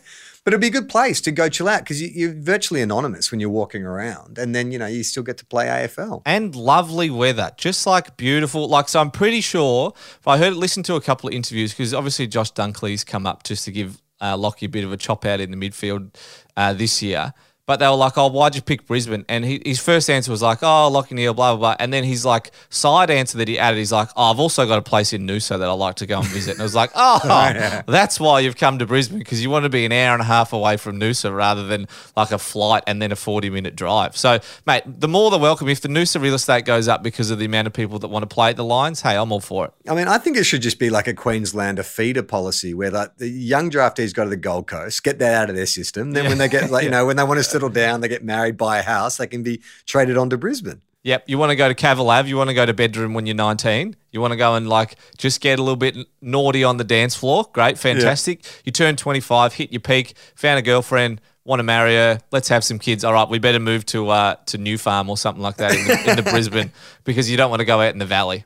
But 0.48 0.54
it'd 0.54 0.62
be 0.62 0.68
a 0.68 0.80
good 0.80 0.88
place 0.88 1.20
to 1.20 1.32
go 1.34 1.50
chill 1.50 1.68
out 1.68 1.82
because 1.82 2.01
you, 2.01 2.08
you're 2.08 2.34
virtually 2.34 2.82
anonymous 2.82 3.32
when 3.32 3.42
you're 3.42 3.50
walking 3.50 3.84
around, 3.84 4.38
and 4.38 4.56
then 4.56 4.72
you 4.72 4.80
know 4.80 4.86
you 4.86 5.04
still 5.04 5.22
get 5.22 5.38
to 5.39 5.46
play 5.46 5.66
AFL. 5.66 6.22
and 6.25 6.56
lovely 6.56 7.10
weather, 7.10 7.51
just 7.58 7.86
like 7.86 8.16
beautiful. 8.16 8.70
Like, 8.70 8.88
so 8.88 9.01
I'm 9.01 9.12
pretty 9.12 9.42
sure. 9.42 9.92
If 9.94 10.25
I 10.25 10.38
heard, 10.38 10.54
listened 10.54 10.86
to 10.86 10.96
a 10.96 11.01
couple 11.01 11.27
of 11.27 11.36
interviews 11.36 11.74
because 11.74 11.94
obviously 11.94 12.27
Josh 12.27 12.54
Dunkley's 12.54 13.04
come 13.04 13.25
up 13.27 13.44
just 13.44 13.66
to 13.66 13.74
give 13.74 14.01
uh, 14.22 14.38
Lachie 14.38 14.68
a 14.68 14.70
bit 14.70 14.86
of 14.86 14.94
a 14.94 14.96
chop 14.96 15.25
out 15.25 15.42
in 15.42 15.51
the 15.51 15.58
midfield 15.58 16.16
uh, 16.56 16.72
this 16.72 17.04
year. 17.04 17.34
But 17.68 17.80
they 17.80 17.88
were 17.88 17.96
like, 17.96 18.18
"Oh, 18.18 18.28
why'd 18.28 18.56
you 18.56 18.62
pick 18.62 18.88
Brisbane?" 18.88 19.26
And 19.28 19.44
he, 19.44 19.62
his 19.66 19.82
first 19.82 20.10
answer 20.10 20.32
was 20.32 20.42
like, 20.42 20.60
"Oh, 20.62 20.90
Lachie 20.90 21.12
Neale, 21.12 21.34
blah 21.34 21.52
blah 21.52 21.60
blah." 21.60 21.76
And 21.80 21.92
then 21.92 22.06
his 22.06 22.24
like 22.24 22.52
side 22.70 23.12
answer 23.12 23.38
that 23.40 23.50
he 23.50 23.60
added, 23.60 23.78
he's 23.78 23.92
like, 23.92 24.08
"Oh, 24.16 24.32
I've 24.32 24.40
also 24.40 24.66
got 24.66 24.80
a 24.80 24.82
place 24.82 25.12
in 25.12 25.28
Noosa 25.28 25.60
that 25.60 25.68
I 25.68 25.74
like 25.74 25.96
to 25.96 26.06
go 26.06 26.20
and 26.20 26.28
visit." 26.30 26.52
And 26.52 26.62
I 26.62 26.64
was 26.64 26.76
like, 26.76 26.92
"Oh, 26.96 27.84
that's 27.86 28.22
why 28.22 28.40
you've 28.40 28.56
come 28.56 28.80
to 28.80 28.86
Brisbane 28.86 29.20
because 29.20 29.44
you 29.44 29.50
want 29.50 29.64
to 29.64 29.70
be 29.70 29.84
an 29.84 29.92
hour 29.92 30.14
and 30.14 30.22
a 30.22 30.26
half 30.26 30.54
away 30.54 30.78
from 30.78 30.98
Noosa 30.98 31.36
rather 31.36 31.68
than 31.68 31.90
like 32.16 32.32
a 32.32 32.40
flight 32.40 32.84
and 32.88 33.02
then 33.02 33.12
a 33.12 33.18
forty 33.18 33.50
minute 33.50 33.76
drive." 33.76 34.16
So, 34.16 34.40
mate, 34.66 34.84
the 34.86 35.10
more 35.10 35.30
the 35.30 35.38
welcome. 35.38 35.68
If 35.68 35.82
the 35.82 35.90
Noosa 35.90 36.22
real 36.22 36.36
estate 36.36 36.64
goes 36.64 36.88
up 36.88 37.04
because 37.04 37.32
of 37.32 37.38
the 37.38 37.46
amount 37.46 37.68
of 37.68 37.74
people 37.74 38.00
that 38.00 38.08
want 38.08 38.24
to 38.24 38.34
play 38.34 38.50
at 38.50 38.56
the 38.56 38.64
Lions, 38.64 39.02
hey, 39.02 39.18
I'm 39.18 39.34
all 39.34 39.42
for 39.42 39.66
it. 39.66 39.74
I 39.90 39.94
mean, 39.94 40.08
I 40.08 40.20
think 40.20 40.38
it 40.38 40.46
should 40.46 40.62
just 40.62 40.80
be 40.80 40.90
like 40.90 41.08
a 41.08 41.14
Queenslander 41.14 41.84
feeder 41.84 42.24
policy 42.24 42.74
where 42.74 42.92
like 42.92 43.18
the 43.18 43.28
young 43.28 43.70
draftees 43.70 44.14
go 44.14 44.24
to 44.24 44.30
the 44.30 44.38
Gold 44.38 44.68
Coast, 44.68 45.04
get 45.04 45.20
that 45.20 45.34
out 45.34 45.50
of 45.50 45.58
their 45.58 45.66
system. 45.66 46.12
Then 46.14 46.28
when 46.28 46.38
they 46.38 46.48
get 46.48 46.72
like, 46.72 46.86
you 46.86 46.90
know, 46.98 47.06
when 47.06 47.18
they 47.18 47.24
want 47.26 47.40
to 47.40 47.57
settle 47.58 47.70
down, 47.70 48.02
they 48.02 48.08
get 48.08 48.24
married, 48.24 48.56
buy 48.56 48.78
a 48.78 48.84
house, 48.84 49.18
they 49.18 49.26
can 49.26 49.42
be 49.42 49.62
traded 49.88 50.16
on 50.16 50.30
to 50.30 50.38
Brisbane. 50.38 50.82
Yep. 51.02 51.24
You 51.28 51.40
want 51.40 51.50
to 51.50 51.56
go 51.56 51.68
to 51.68 51.74
Cavill 51.74 52.10
Ave, 52.10 52.30
you 52.30 52.38
want 52.38 52.50
to 52.50 52.54
go 52.54 52.66
to 52.66 52.74
bedroom 52.74 53.14
when 53.14 53.26
you're 53.26 53.36
19. 53.36 53.96
You 54.12 54.22
want 54.22 54.34
to 54.34 54.38
go 54.38 54.56
and 54.56 54.70
like 54.70 54.96
just 55.18 55.42
get 55.42 55.58
a 55.58 55.64
little 55.64 55.78
bit 55.78 55.98
naughty 56.22 56.64
on 56.64 56.78
the 56.78 56.84
dance 56.84 57.16
floor. 57.16 57.46
Great, 57.54 57.80
fantastic. 57.80 58.46
You 58.64 58.72
turn 58.72 58.96
25, 58.96 59.54
hit 59.54 59.72
your 59.72 59.80
peak, 59.80 60.16
found 60.36 60.60
a 60.60 60.62
girlfriend, 60.62 61.22
want 61.46 61.60
to 61.60 61.64
marry 61.64 61.96
her. 61.96 62.20
Let's 62.32 62.50
have 62.50 62.64
some 62.64 62.78
kids. 62.78 63.04
All 63.04 63.14
right, 63.14 63.28
we 63.28 63.40
better 63.40 63.60
move 63.60 63.86
to 63.88 64.10
uh, 64.10 64.36
to 64.48 64.60
New 64.60 64.78
Farm 64.78 65.10
or 65.10 65.18
something 65.18 65.42
like 65.42 65.58
that 65.58 65.74
in 65.74 65.88
the, 65.88 66.10
in 66.12 66.16
the 66.18 66.24
Brisbane 66.32 66.72
because 67.06 67.32
you 67.32 67.38
don't 67.38 67.50
want 67.50 67.62
to 67.62 67.66
go 67.66 67.82
out 67.82 67.94
in 67.94 68.00
the 68.00 68.06
valley. 68.06 68.46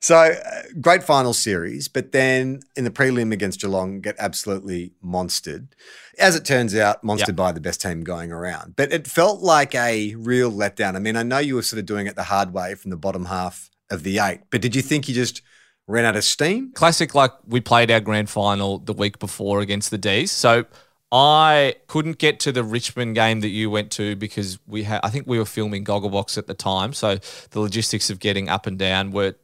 So 0.00 0.16
uh, 0.16 0.62
great 0.80 1.02
final 1.02 1.32
series, 1.32 1.88
but 1.88 2.12
then 2.12 2.60
in 2.76 2.84
the 2.84 2.90
prelim 2.90 3.32
against 3.32 3.60
Geelong, 3.60 4.00
get 4.00 4.14
absolutely 4.18 4.92
monstered. 5.04 5.68
As 6.18 6.36
it 6.36 6.44
turns 6.44 6.74
out, 6.74 7.02
monstered 7.02 7.28
Yep. 7.28 7.36
by 7.36 7.52
the 7.52 7.60
best 7.60 7.80
team 7.80 8.02
going 8.02 8.30
around. 8.30 8.76
But 8.76 8.92
it 8.92 9.06
felt 9.06 9.40
like 9.40 9.74
a 9.74 10.14
real 10.16 10.52
letdown. 10.52 10.96
I 10.96 10.98
mean, 10.98 11.16
I 11.16 11.22
know 11.22 11.38
you 11.38 11.54
were 11.56 11.62
sort 11.62 11.80
of 11.80 11.86
doing 11.86 12.06
it 12.06 12.14
the 12.14 12.24
hard 12.24 12.52
way 12.52 12.74
from 12.74 12.90
the 12.90 12.96
bottom 12.96 13.24
half 13.26 13.70
of 13.90 14.02
the 14.02 14.18
eight, 14.18 14.40
but 14.50 14.60
did 14.60 14.76
you 14.76 14.82
think 14.82 15.08
you 15.08 15.14
just 15.14 15.42
ran 15.88 16.04
out 16.04 16.16
of 16.16 16.24
steam? 16.24 16.72
Classic, 16.74 17.14
like 17.14 17.32
we 17.46 17.60
played 17.60 17.90
our 17.90 18.00
grand 18.00 18.28
final 18.28 18.78
the 18.78 18.92
week 18.92 19.18
before 19.18 19.60
against 19.60 19.90
the 19.90 19.98
D's. 19.98 20.30
So 20.30 20.66
I 21.12 21.76
couldn't 21.86 22.18
get 22.18 22.40
to 22.40 22.52
the 22.52 22.64
Richmond 22.64 23.14
game 23.14 23.40
that 23.40 23.48
you 23.48 23.70
went 23.70 23.92
to 23.92 24.16
because 24.16 24.58
we 24.66 24.82
had, 24.82 25.00
I 25.04 25.10
think 25.10 25.26
we 25.26 25.38
were 25.38 25.44
filming 25.44 25.84
Gogglebox 25.84 26.36
at 26.36 26.48
the 26.48 26.54
time. 26.54 26.92
So 26.92 27.18
the 27.50 27.60
logistics 27.60 28.10
of 28.10 28.18
getting 28.18 28.48
up 28.48 28.66
and 28.66 28.76
down 28.78 29.12
were 29.12 29.34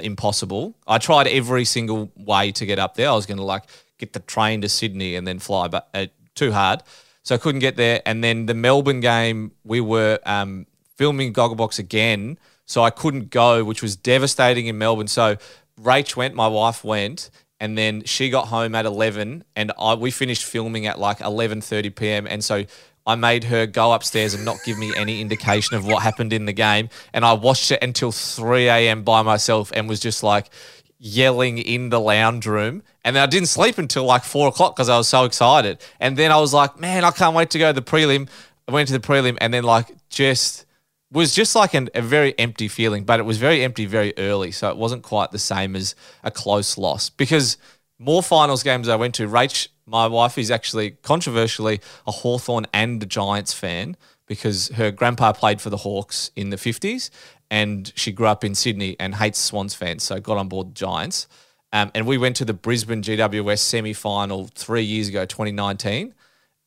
impossible. 0.00 0.74
I 0.86 0.98
tried 0.98 1.26
every 1.26 1.64
single 1.64 2.10
way 2.16 2.52
to 2.52 2.66
get 2.66 2.78
up 2.78 2.94
there. 2.94 3.08
I 3.08 3.14
was 3.14 3.26
going 3.26 3.38
to 3.38 3.44
like 3.44 3.64
get 3.98 4.12
the 4.12 4.20
train 4.20 4.60
to 4.62 4.68
Sydney 4.68 5.14
and 5.16 5.26
then 5.26 5.38
fly, 5.38 5.68
but 5.68 5.88
uh, 5.94 6.06
too 6.34 6.52
hard. 6.52 6.82
So 7.22 7.34
I 7.34 7.38
couldn't 7.38 7.60
get 7.60 7.76
there. 7.76 8.00
And 8.06 8.24
then 8.24 8.46
the 8.46 8.54
Melbourne 8.54 9.00
game, 9.00 9.52
we 9.64 9.80
were 9.80 10.18
um, 10.24 10.66
filming 10.96 11.32
Gogglebox 11.32 11.78
again. 11.78 12.38
So 12.64 12.82
I 12.82 12.90
couldn't 12.90 13.30
go, 13.30 13.64
which 13.64 13.82
was 13.82 13.96
devastating 13.96 14.66
in 14.66 14.78
Melbourne. 14.78 15.08
So 15.08 15.36
Rach 15.80 16.16
went, 16.16 16.34
my 16.34 16.48
wife 16.48 16.84
went, 16.84 17.30
and 17.60 17.76
then 17.76 18.04
she 18.04 18.30
got 18.30 18.48
home 18.48 18.74
at 18.74 18.86
11 18.86 19.44
and 19.56 19.72
I, 19.78 19.94
we 19.94 20.10
finished 20.10 20.44
filming 20.44 20.86
at 20.86 20.98
like 20.98 21.18
11.30 21.18 21.94
p.m. 21.94 22.26
And 22.26 22.42
so 22.42 22.64
I 23.08 23.14
made 23.14 23.44
her 23.44 23.66
go 23.66 23.92
upstairs 23.92 24.34
and 24.34 24.44
not 24.44 24.58
give 24.64 24.76
me 24.78 24.92
any 24.94 25.22
indication 25.22 25.76
of 25.76 25.86
what 25.86 26.02
happened 26.02 26.34
in 26.34 26.44
the 26.44 26.52
game. 26.52 26.90
And 27.14 27.24
I 27.24 27.32
watched 27.32 27.70
it 27.72 27.82
until 27.82 28.12
3 28.12 28.68
a.m. 28.68 29.02
by 29.02 29.22
myself 29.22 29.72
and 29.74 29.88
was 29.88 29.98
just 29.98 30.22
like 30.22 30.50
yelling 30.98 31.56
in 31.56 31.88
the 31.88 31.98
lounge 31.98 32.46
room. 32.46 32.82
And 33.04 33.16
then 33.16 33.22
I 33.22 33.26
didn't 33.26 33.48
sleep 33.48 33.78
until 33.78 34.04
like 34.04 34.24
four 34.24 34.48
o'clock 34.48 34.76
because 34.76 34.90
I 34.90 34.98
was 34.98 35.08
so 35.08 35.24
excited. 35.24 35.78
And 35.98 36.18
then 36.18 36.30
I 36.30 36.36
was 36.36 36.52
like, 36.52 36.78
man, 36.78 37.02
I 37.02 37.10
can't 37.10 37.34
wait 37.34 37.48
to 37.50 37.58
go 37.58 37.72
to 37.72 37.80
the 37.80 37.82
prelim. 37.82 38.28
I 38.68 38.72
went 38.72 38.88
to 38.88 38.98
the 38.98 39.06
prelim 39.06 39.38
and 39.40 39.54
then 39.54 39.64
like 39.64 39.86
just 40.10 40.66
was 41.10 41.34
just 41.34 41.56
like 41.56 41.72
an, 41.72 41.88
a 41.94 42.02
very 42.02 42.38
empty 42.38 42.68
feeling, 42.68 43.04
but 43.04 43.18
it 43.18 43.22
was 43.22 43.38
very 43.38 43.64
empty 43.64 43.86
very 43.86 44.12
early. 44.18 44.50
So 44.50 44.68
it 44.68 44.76
wasn't 44.76 45.02
quite 45.02 45.30
the 45.30 45.38
same 45.38 45.74
as 45.74 45.94
a 46.22 46.30
close 46.30 46.76
loss 46.76 47.08
because 47.08 47.56
more 47.98 48.22
finals 48.22 48.62
games 48.62 48.86
I 48.86 48.96
went 48.96 49.14
to, 49.14 49.26
Rach, 49.26 49.68
my 49.88 50.06
wife, 50.06 50.38
is 50.38 50.50
actually 50.50 50.92
controversially 51.02 51.80
a 52.06 52.12
Hawthorn 52.12 52.66
and 52.72 53.08
Giants 53.08 53.52
fan 53.52 53.96
because 54.26 54.68
her 54.74 54.90
grandpa 54.90 55.32
played 55.32 55.60
for 55.60 55.70
the 55.70 55.78
Hawks 55.78 56.30
in 56.36 56.50
the 56.50 56.56
50s 56.56 57.10
and 57.50 57.92
she 57.96 58.12
grew 58.12 58.26
up 58.26 58.44
in 58.44 58.54
Sydney 58.54 58.96
and 59.00 59.14
hates 59.14 59.38
Swans 59.38 59.74
fans, 59.74 60.02
so 60.02 60.20
got 60.20 60.36
on 60.36 60.48
board 60.48 60.74
Giants. 60.74 61.26
Um, 61.72 61.90
and 61.94 62.06
we 62.06 62.18
went 62.18 62.36
to 62.36 62.44
the 62.44 62.54
Brisbane 62.54 63.02
GWS 63.02 63.58
semi 63.58 63.92
final 63.92 64.48
three 64.54 64.82
years 64.82 65.08
ago, 65.08 65.24
2019 65.24 66.14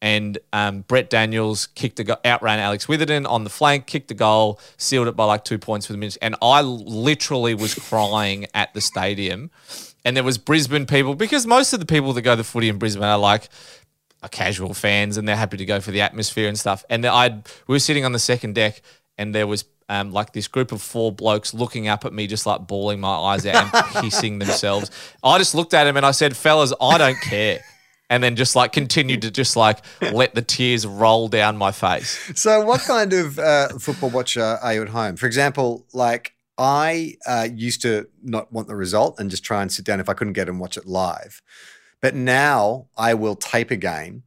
and 0.02 0.40
um, 0.52 0.82
Brent 0.82 1.10
Daniels 1.10 1.68
kicked 1.68 1.98
the 1.98 2.04
go- 2.04 2.18
outran 2.26 2.60
Alex 2.60 2.88
Witherden 2.88 3.26
on 3.26 3.44
the 3.44 3.50
flank, 3.50 3.86
kicked 3.86 4.08
the 4.08 4.14
goal, 4.14 4.60
sealed 4.78 5.08
it 5.08 5.16
by 5.16 5.26
like 5.26 5.44
two 5.44 5.60
points 5.60 5.86
for 5.86 5.94
the 5.94 5.98
minute. 5.98 6.18
And 6.22 6.36
I 6.42 6.62
literally 6.62 7.54
was 7.54 7.76
crying 7.76 8.48
at 8.54 8.74
the 8.74 8.82
stadium. 8.82 9.52
And 10.04 10.18
there 10.18 10.24
was 10.24 10.40
Brisbane 10.40 10.88
people 10.88 11.14
because 11.14 11.46
most 11.46 11.74
of 11.74 11.80
the 11.80 11.86
people 11.86 12.14
that 12.14 12.24
go 12.24 12.36
to 12.36 12.44
footy 12.44 12.70
in 12.70 12.80
Brisbane 12.80 13.04
are 13.04 13.20
like 13.20 13.50
are 14.24 14.30
casual 14.30 14.74
fans 14.74 15.18
and 15.18 15.28
they're 15.28 15.36
happy 15.36 15.58
to 15.58 15.66
go 15.66 15.80
for 15.80 15.92
the 15.92 16.02
atmosphere 16.02 16.48
and 16.48 16.58
stuff. 16.58 16.84
And 16.90 17.06
I 17.06 17.30
we 17.68 17.76
were 17.76 17.80
sitting 17.80 18.04
on 18.04 18.12
the 18.12 18.20
second 18.20 18.56
deck 18.56 18.82
and 19.18 19.36
there 19.36 19.46
was 19.46 19.66
um, 19.90 20.12
like 20.12 20.34
this 20.34 20.48
group 20.48 20.72
of 20.72 20.82
four 20.82 21.12
blokes 21.12 21.54
looking 21.54 21.88
up 21.88 22.06
at 22.06 22.14
me, 22.14 22.26
just 22.26 22.46
like 22.46 22.66
bawling 22.66 23.00
my 23.02 23.10
eyes 23.14 23.46
out 23.46 23.62
and 23.62 23.72
pissing 23.72 24.40
themselves. 24.40 24.90
I 25.24 25.38
just 25.38 25.54
looked 25.54 25.74
at 25.74 25.86
him 25.86 25.98
and 25.98 26.06
I 26.06 26.12
said, 26.12 26.36
"Fellas, 26.36 26.74
I 26.82 26.98
don't 26.98 27.20
care." 27.20 27.60
And 28.12 28.22
then 28.22 28.36
just 28.36 28.56
like 28.56 28.74
continued 28.74 29.24
to 29.24 29.32
just 29.32 29.56
like 29.56 29.80
let 30.02 30.36
the 30.36 30.44
tears 30.44 30.86
roll 30.86 31.30
down 31.30 31.58
my 31.58 31.72
face. 31.72 32.32
So, 32.36 32.64
what 32.64 32.82
kind 32.82 33.14
of 33.14 33.40
uh, 33.40 33.70
football 33.80 34.12
watcher 34.12 34.60
are 34.62 34.74
you 34.74 34.82
at 34.84 34.90
home? 34.90 35.16
For 35.16 35.26
example, 35.26 35.88
like 35.94 36.36
I 36.58 37.16
uh, 37.26 37.48
used 37.52 37.82
to 37.82 38.08
not 38.22 38.52
want 38.52 38.68
the 38.68 38.76
result 38.76 39.20
and 39.20 39.32
just 39.32 39.44
try 39.44 39.64
and 39.64 39.72
sit 39.72 39.86
down 39.86 40.00
if 40.00 40.10
I 40.10 40.14
couldn't 40.14 40.34
get 40.34 40.48
and 40.50 40.60
watch 40.60 40.78
it 40.78 40.86
live. 40.86 41.42
But 42.02 42.14
now 42.14 42.88
I 42.98 43.14
will 43.14 43.36
tape 43.36 43.72
a 43.72 43.76
game, 43.76 44.24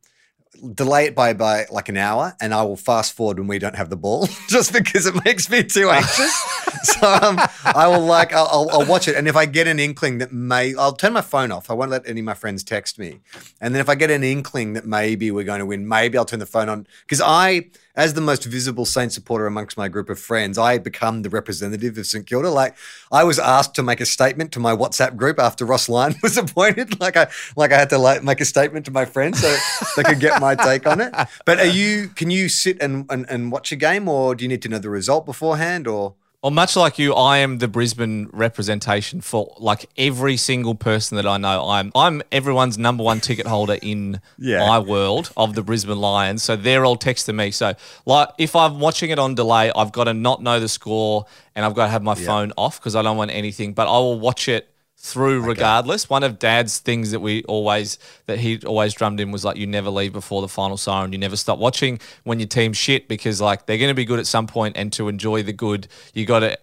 delay 0.73 1.07
it 1.07 1.15
by 1.15 1.33
by 1.33 1.67
like 1.71 1.89
an 1.89 1.97
hour, 1.97 2.35
and 2.41 2.55
I 2.55 2.63
will 2.63 2.77
fast 2.77 3.13
forward 3.13 3.39
when 3.39 3.49
we 3.49 3.59
don't 3.59 3.77
have 3.77 3.91
the 3.91 3.97
ball, 3.97 4.29
just 4.49 4.73
because 4.73 5.07
it 5.07 5.25
makes 5.25 5.51
me 5.51 5.63
too 5.63 5.91
anxious. 5.91 6.35
so 6.83 7.13
um, 7.23 7.39
I 7.65 7.87
will 7.87 8.05
like 8.05 8.33
I'll, 8.33 8.69
I'll, 8.71 8.87
watch 8.87 9.09
it, 9.09 9.17
and 9.17 9.29
if 9.29 9.37
I 9.37 9.47
get 9.47 9.67
an 9.67 9.79
inkling 9.79 10.19
that 10.19 10.33
may, 10.33 10.75
I'll 10.75 10.93
turn 10.93 11.13
my 11.13 11.21
phone 11.21 11.53
off. 11.53 11.71
I 11.71 11.75
won't 11.75 11.91
let 11.91 12.09
any 12.09 12.21
of 12.21 12.27
my 12.27 12.35
friends 12.35 12.63
text 12.63 12.99
me, 12.99 13.21
and 13.61 13.75
then 13.75 13.81
if 13.81 13.89
I 13.89 13.95
get 13.95 14.11
an 14.11 14.25
inkling 14.25 14.75
that 14.75 14.87
maybe 14.87 15.31
we're 15.31 15.45
going 15.45 15.61
to 15.61 15.67
win, 15.67 15.87
maybe 15.87 16.19
I'll 16.19 16.25
turn 16.25 16.41
the 16.41 16.47
phone 16.47 16.69
on 16.69 16.87
because 17.03 17.21
I, 17.21 17.71
as 17.97 18.15
the 18.15 18.21
most 18.21 18.45
visible 18.45 18.85
Saint 18.85 19.13
supporter 19.13 19.47
amongst 19.47 19.77
my 19.77 19.89
group 19.89 20.11
of 20.11 20.19
friends, 20.19 20.59
I 20.59 20.79
become 20.79 21.23
the 21.23 21.31
representative 21.31 21.97
of 21.99 22.07
St 22.07 22.27
Kilda. 22.27 22.51
Like 22.51 22.77
I 23.13 23.25
was 23.25 23.39
asked 23.39 23.75
to 23.77 23.83
make 23.83 24.01
a 24.01 24.07
statement 24.07 24.53
to 24.53 24.61
my 24.61 24.75
WhatsApp 24.75 25.17
group 25.17 25.39
after 25.39 25.65
Ross 25.65 25.89
Lyon 25.89 26.15
was 26.23 26.37
appointed. 26.37 27.01
Like 27.01 27.17
I 27.17 27.29
like 27.57 27.73
I 27.73 27.79
had 27.79 27.91
to 27.91 27.99
like 27.99 28.23
make 28.23 28.41
a 28.41 28.45
statement 28.45 28.87
to 28.87 28.91
my 28.91 29.05
friends 29.05 29.41
so 29.41 29.57
they 29.97 30.03
could 30.03 30.21
get 30.21 30.41
my 30.41 30.54
take 30.57 30.87
on 30.87 31.01
it. 31.01 31.13
But 31.45 31.59
are 31.61 31.67
you? 31.67 32.09
Can 32.09 32.31
you 32.31 32.49
sit 32.49 32.81
and, 32.83 33.07
and 33.11 33.27
and 33.29 33.51
watch 33.53 33.73
a 33.73 33.77
game, 33.77 34.09
or 34.09 34.35
do 34.35 34.45
you 34.45 34.49
need 34.49 34.63
to 34.63 34.69
know 34.69 34.79
the 34.79 34.91
result 34.91 35.27
beforehand, 35.27 35.87
or? 35.87 36.15
Well, 36.43 36.51
much 36.51 36.77
like 36.77 36.99
you, 36.99 37.15
I 37.15 37.39
am 37.39 37.57
the 37.57 37.69
Brisbane 37.69 38.29
representation 38.31 39.23
for 39.23 39.55
like 39.59 39.87
every 39.97 40.37
single 40.37 40.75
person 40.75 41.17
that 41.17 41.25
I 41.27 41.39
know. 41.39 41.67
I'm 41.71 41.91
I'm 41.95 42.21
everyone's 42.31 42.77
number 42.77 43.03
one 43.03 43.21
ticket 43.21 43.47
holder 43.47 43.79
in 43.81 44.21
Yeah. 44.37 44.59
my 44.59 44.79
world 44.79 45.33
of 45.39 45.55
the 45.55 45.63
Brisbane 45.63 45.97
Lions. 45.99 46.43
So 46.43 46.55
they're 46.55 46.85
all 46.85 46.99
texting 46.99 47.37
me. 47.37 47.51
So 47.51 47.73
like 48.05 48.29
if 48.37 48.55
I'm 48.55 48.79
watching 48.79 49.09
it 49.09 49.19
on 49.19 49.35
delay, 49.35 49.73
I've 49.75 49.91
got 49.93 50.05
to 50.05 50.13
not 50.13 50.43
know 50.43 50.61
the 50.61 50.69
score 50.69 51.25
and 51.55 51.65
I've 51.65 51.75
got 51.75 51.87
to 51.87 51.91
have 51.91 52.03
my 52.03 52.15
phone 52.15 52.53
off 52.59 52.79
because 52.79 52.95
I 52.95 53.01
don't 53.01 53.17
want 53.17 53.31
anything. 53.31 53.73
But 53.73 53.89
I 53.89 53.99
will 53.99 54.21
watch 54.21 54.47
it 54.47 54.69
through 54.97 55.43
regardless. 55.43 56.09
One 56.09 56.25
of 56.25 56.39
Dad's 56.39 56.79
things 56.79 57.11
that 57.11 57.21
we 57.21 57.43
always 57.45 57.99
that 58.27 58.39
he 58.39 58.59
always 58.65 58.95
drummed 58.95 59.21
in 59.21 59.31
was 59.31 59.45
like 59.45 59.57
you 59.57 59.67
never 59.67 59.91
leave 59.91 60.13
before 60.13 60.41
the 60.41 60.49
final 60.49 60.77
siren. 60.77 61.13
You 61.13 61.19
never 61.19 61.37
stop 61.37 61.59
watching 61.59 62.01
when 62.25 62.41
your 62.41 62.49
team 62.49 62.73
shit 62.73 63.09
because 63.09 63.41
like 63.41 63.67
they're 63.67 63.79
going 63.79 63.89
to 63.91 63.95
be 63.95 64.05
good 64.05 64.19
at 64.19 64.27
some 64.27 64.47
point, 64.47 64.77
and 64.77 64.93
to 64.95 65.09
enjoy 65.09 65.43
the 65.43 65.53
good, 65.53 65.89
you 66.15 66.25
got 66.27 66.41
to 66.41 66.59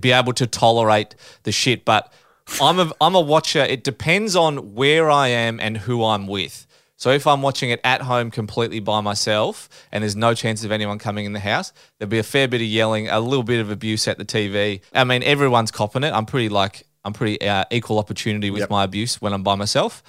be 0.00 0.12
able 0.12 0.32
to 0.34 0.46
tolerate 0.46 1.14
the 1.44 1.52
shit. 1.52 1.84
But 1.84 2.12
I'm 2.60 2.78
a 2.78 2.92
I'm 3.00 3.14
a 3.14 3.20
watcher. 3.20 3.60
It 3.60 3.82
depends 3.82 4.36
on 4.36 4.74
where 4.74 5.10
I 5.10 5.28
am 5.28 5.58
and 5.60 5.78
who 5.78 6.04
I'm 6.04 6.26
with. 6.26 6.66
So 6.98 7.10
if 7.10 7.26
I'm 7.26 7.42
watching 7.42 7.70
it 7.70 7.80
at 7.84 8.02
home 8.02 8.30
completely 8.30 8.80
by 8.80 9.02
myself 9.02 9.68
and 9.92 10.02
there's 10.02 10.16
no 10.16 10.32
chance 10.32 10.64
of 10.64 10.72
anyone 10.72 10.98
coming 10.98 11.26
in 11.26 11.34
the 11.34 11.40
house, 11.40 11.74
there'll 11.98 12.08
be 12.08 12.18
a 12.18 12.22
fair 12.22 12.48
bit 12.48 12.62
of 12.62 12.66
yelling, 12.66 13.08
a 13.08 13.20
little 13.20 13.42
bit 13.42 13.60
of 13.60 13.70
abuse 13.70 14.08
at 14.08 14.16
the 14.16 14.24
TV. 14.24 14.80
I 14.94 15.04
mean, 15.04 15.22
everyone's 15.22 15.70
copping 15.70 16.04
it. 16.04 16.14
I'm 16.14 16.24
pretty 16.24 16.48
like 16.48 16.86
I'm 17.06 17.12
pretty 17.14 17.40
uh, 17.40 17.64
equal 17.70 17.98
opportunity 17.98 18.50
with 18.50 18.60
Yep. 18.60 18.70
my 18.70 18.84
abuse 18.84 19.22
when 19.22 19.32
I'm 19.32 19.42
by 19.42 19.54
myself. 19.54 20.02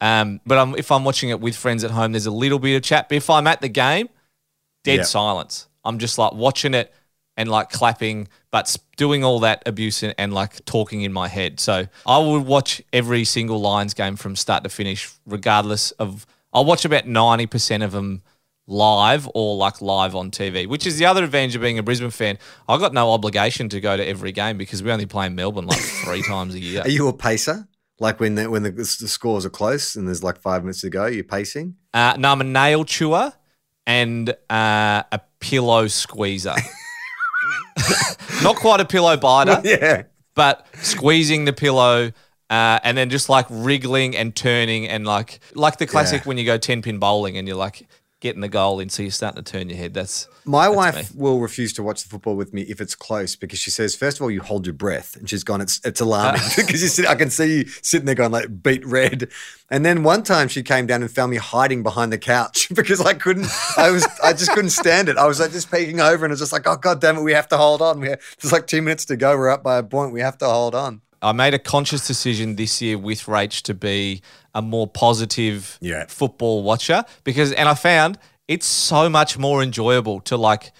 Um, 0.00 0.40
but 0.46 0.56
I'm, 0.58 0.74
if 0.76 0.90
I'm 0.92 1.04
watching 1.04 1.28
it 1.30 1.40
with 1.40 1.56
friends 1.56 1.84
at 1.84 1.90
home, 1.90 2.12
there's 2.12 2.26
a 2.26 2.30
little 2.30 2.58
bit 2.58 2.76
of 2.76 2.82
chat. 2.82 3.08
But 3.08 3.16
if 3.16 3.28
I'm 3.28 3.46
at 3.46 3.60
the 3.60 3.68
game, 3.68 4.08
dead 4.84 4.98
Yeah. 4.98 5.02
silence. 5.04 5.66
I'm 5.84 5.98
just 5.98 6.16
like 6.16 6.32
watching 6.32 6.74
it 6.74 6.94
and 7.36 7.50
like 7.50 7.70
clapping, 7.70 8.28
but 8.50 8.76
doing 8.96 9.24
all 9.24 9.40
that 9.40 9.62
abuse 9.66 10.02
and, 10.02 10.14
and 10.16 10.32
like 10.32 10.64
talking 10.64 11.02
in 11.02 11.12
my 11.12 11.26
head. 11.28 11.58
So 11.60 11.86
I 12.06 12.18
would 12.18 12.46
watch 12.46 12.80
every 12.92 13.24
single 13.24 13.60
Lions 13.60 13.92
game 13.94 14.16
from 14.16 14.36
start 14.36 14.62
to 14.64 14.70
finish, 14.70 15.10
regardless 15.26 15.90
of. 15.92 16.26
I'll 16.52 16.64
watch 16.64 16.84
about 16.84 17.06
ninety 17.08 17.46
percent 17.46 17.82
of 17.82 17.90
them 17.90 18.22
live 18.66 19.28
or 19.34 19.56
like 19.56 19.80
live 19.82 20.14
on 20.14 20.30
TV, 20.30 20.66
which 20.66 20.86
is 20.86 20.96
the 20.98 21.06
other 21.06 21.22
advantage 21.24 21.54
of 21.56 21.62
being 21.62 21.78
a 21.78 21.82
Brisbane 21.82 22.10
fan. 22.10 22.38
I've 22.68 22.80
got 22.80 22.92
no 22.94 23.12
obligation 23.12 23.68
to 23.70 23.80
go 23.80 23.96
to 23.96 24.06
every 24.06 24.32
game 24.32 24.56
because 24.58 24.82
we 24.82 24.90
only 24.90 25.06
play 25.06 25.26
in 25.26 25.34
Melbourne 25.34 25.66
like 25.66 25.78
three 26.04 26.22
times 26.22 26.54
a 26.54 26.58
year. 26.60 26.82
Are 26.82 26.88
you 26.88 27.08
a 27.08 27.12
pacer? 27.12 27.68
Like 28.00 28.18
when 28.20 28.34
the, 28.34 28.50
when 28.50 28.62
the, 28.64 28.70
the 28.70 28.84
scores 28.84 29.46
are 29.46 29.50
close 29.50 29.94
and 29.96 30.08
there's 30.08 30.22
like 30.24 30.38
five 30.40 30.62
minutes 30.64 30.80
to 30.80 30.90
go, 30.90 31.06
you're 31.06 31.22
pacing. 31.24 31.76
Uh, 31.92 32.14
no, 32.18 32.32
I'm 32.32 32.40
a 32.40 32.44
nail 32.44 32.84
chewer 32.84 33.32
and 33.86 34.30
uh, 34.50 35.02
a 35.12 35.20
pillow 35.40 35.86
squeezer. 35.86 36.54
Not 38.42 38.56
quite 38.56 38.80
a 38.80 38.84
pillow 38.84 39.16
biter, 39.16 39.60
Yeah. 39.64 40.02
but 40.34 40.66
squeezing 40.82 41.44
the 41.44 41.52
pillow 41.52 42.12
uh, 42.50 42.78
and 42.82 42.96
then 42.96 43.10
just 43.10 43.28
like 43.28 43.46
wriggling 43.48 44.16
and 44.16 44.34
turning 44.34 44.86
and 44.88 45.06
like 45.06 45.40
like 45.54 45.78
the 45.78 45.86
classic 45.86 46.22
Yeah. 46.22 46.28
when 46.28 46.38
you 46.38 46.44
go 46.44 46.58
ten 46.58 46.82
pin 46.82 46.98
bowling 46.98 47.36
and 47.36 47.46
you're 47.48 47.56
like 47.56 47.86
getting 48.24 48.40
the 48.40 48.48
goal 48.48 48.80
in, 48.80 48.88
so 48.88 49.02
you're 49.02 49.12
starting 49.12 49.44
to 49.44 49.52
turn 49.52 49.68
your 49.68 49.76
head. 49.76 49.92
That's 49.92 50.26
My 50.46 50.64
That's 50.64 50.76
wife 50.76 51.14
will 51.14 51.40
refuse 51.40 51.74
to 51.74 51.82
watch 51.82 52.02
the 52.02 52.08
football 52.08 52.36
with 52.36 52.54
me 52.54 52.62
if 52.62 52.80
it's 52.80 52.94
close 52.94 53.36
because 53.36 53.58
she 53.58 53.70
says, 53.70 53.94
first 53.94 54.16
of 54.16 54.22
all, 54.22 54.30
you 54.30 54.40
hold 54.40 54.64
your 54.66 54.72
breath, 54.72 55.14
and 55.14 55.28
she's 55.28 55.44
gone, 55.44 55.60
it's 55.60 55.78
it's 55.84 56.00
alarming 56.00 56.40
because 56.56 56.80
you 56.80 56.88
sit, 56.88 57.06
I 57.06 57.16
can 57.16 57.28
see 57.28 57.58
you 57.58 57.64
sitting 57.82 58.06
there 58.06 58.14
going 58.14 58.32
like 58.32 58.62
beat 58.62 58.84
red. 58.86 59.28
And 59.70 59.84
then 59.84 60.02
one 60.02 60.22
time 60.22 60.48
she 60.48 60.62
came 60.62 60.86
down 60.86 61.02
and 61.02 61.10
found 61.10 61.32
me 61.32 61.36
hiding 61.36 61.82
behind 61.82 62.12
the 62.12 62.18
couch 62.18 62.68
because 62.74 63.00
I 63.02 63.12
couldn't, 63.12 63.46
I 63.76 63.90
was, 63.90 64.06
I 64.22 64.32
just 64.32 64.52
couldn't 64.52 64.70
stand 64.70 65.10
it. 65.10 65.18
I 65.18 65.26
was 65.26 65.38
like 65.38 65.52
just 65.52 65.70
peeking 65.70 66.00
over 66.00 66.24
and 66.24 66.32
it 66.32 66.34
was 66.34 66.40
just 66.40 66.52
like, 66.52 66.66
oh 66.66 66.76
god 66.76 67.02
damn 67.02 67.18
it, 67.18 67.22
we 67.22 67.32
have 67.32 67.48
to 67.48 67.58
hold 67.58 67.82
on. 67.82 68.00
We 68.00 68.08
have, 68.08 68.20
there's 68.40 68.52
like 68.52 68.66
two 68.66 68.80
minutes 68.80 69.04
to 69.06 69.16
go. 69.16 69.36
We're 69.36 69.50
up 69.50 69.62
by 69.62 69.76
a 69.76 69.82
point. 69.82 70.12
We 70.12 70.20
have 70.20 70.38
to 70.38 70.46
hold 70.46 70.74
on. 70.74 71.02
I 71.24 71.32
made 71.32 71.54
a 71.54 71.58
conscious 71.58 72.06
decision 72.06 72.56
this 72.56 72.80
year 72.82 72.98
with 72.98 73.22
Rach 73.24 73.62
to 73.62 73.74
be 73.74 74.22
a 74.54 74.62
more 74.62 74.86
positive 74.86 75.78
Yeah. 75.80 76.04
football 76.08 76.62
watcher 76.62 77.04
because, 77.24 77.52
and 77.52 77.68
I 77.68 77.74
found 77.74 78.18
it's 78.46 78.66
so 78.66 79.08
much 79.08 79.38
more 79.38 79.62
enjoyable 79.62 80.20
to 80.20 80.36
like 80.36 80.72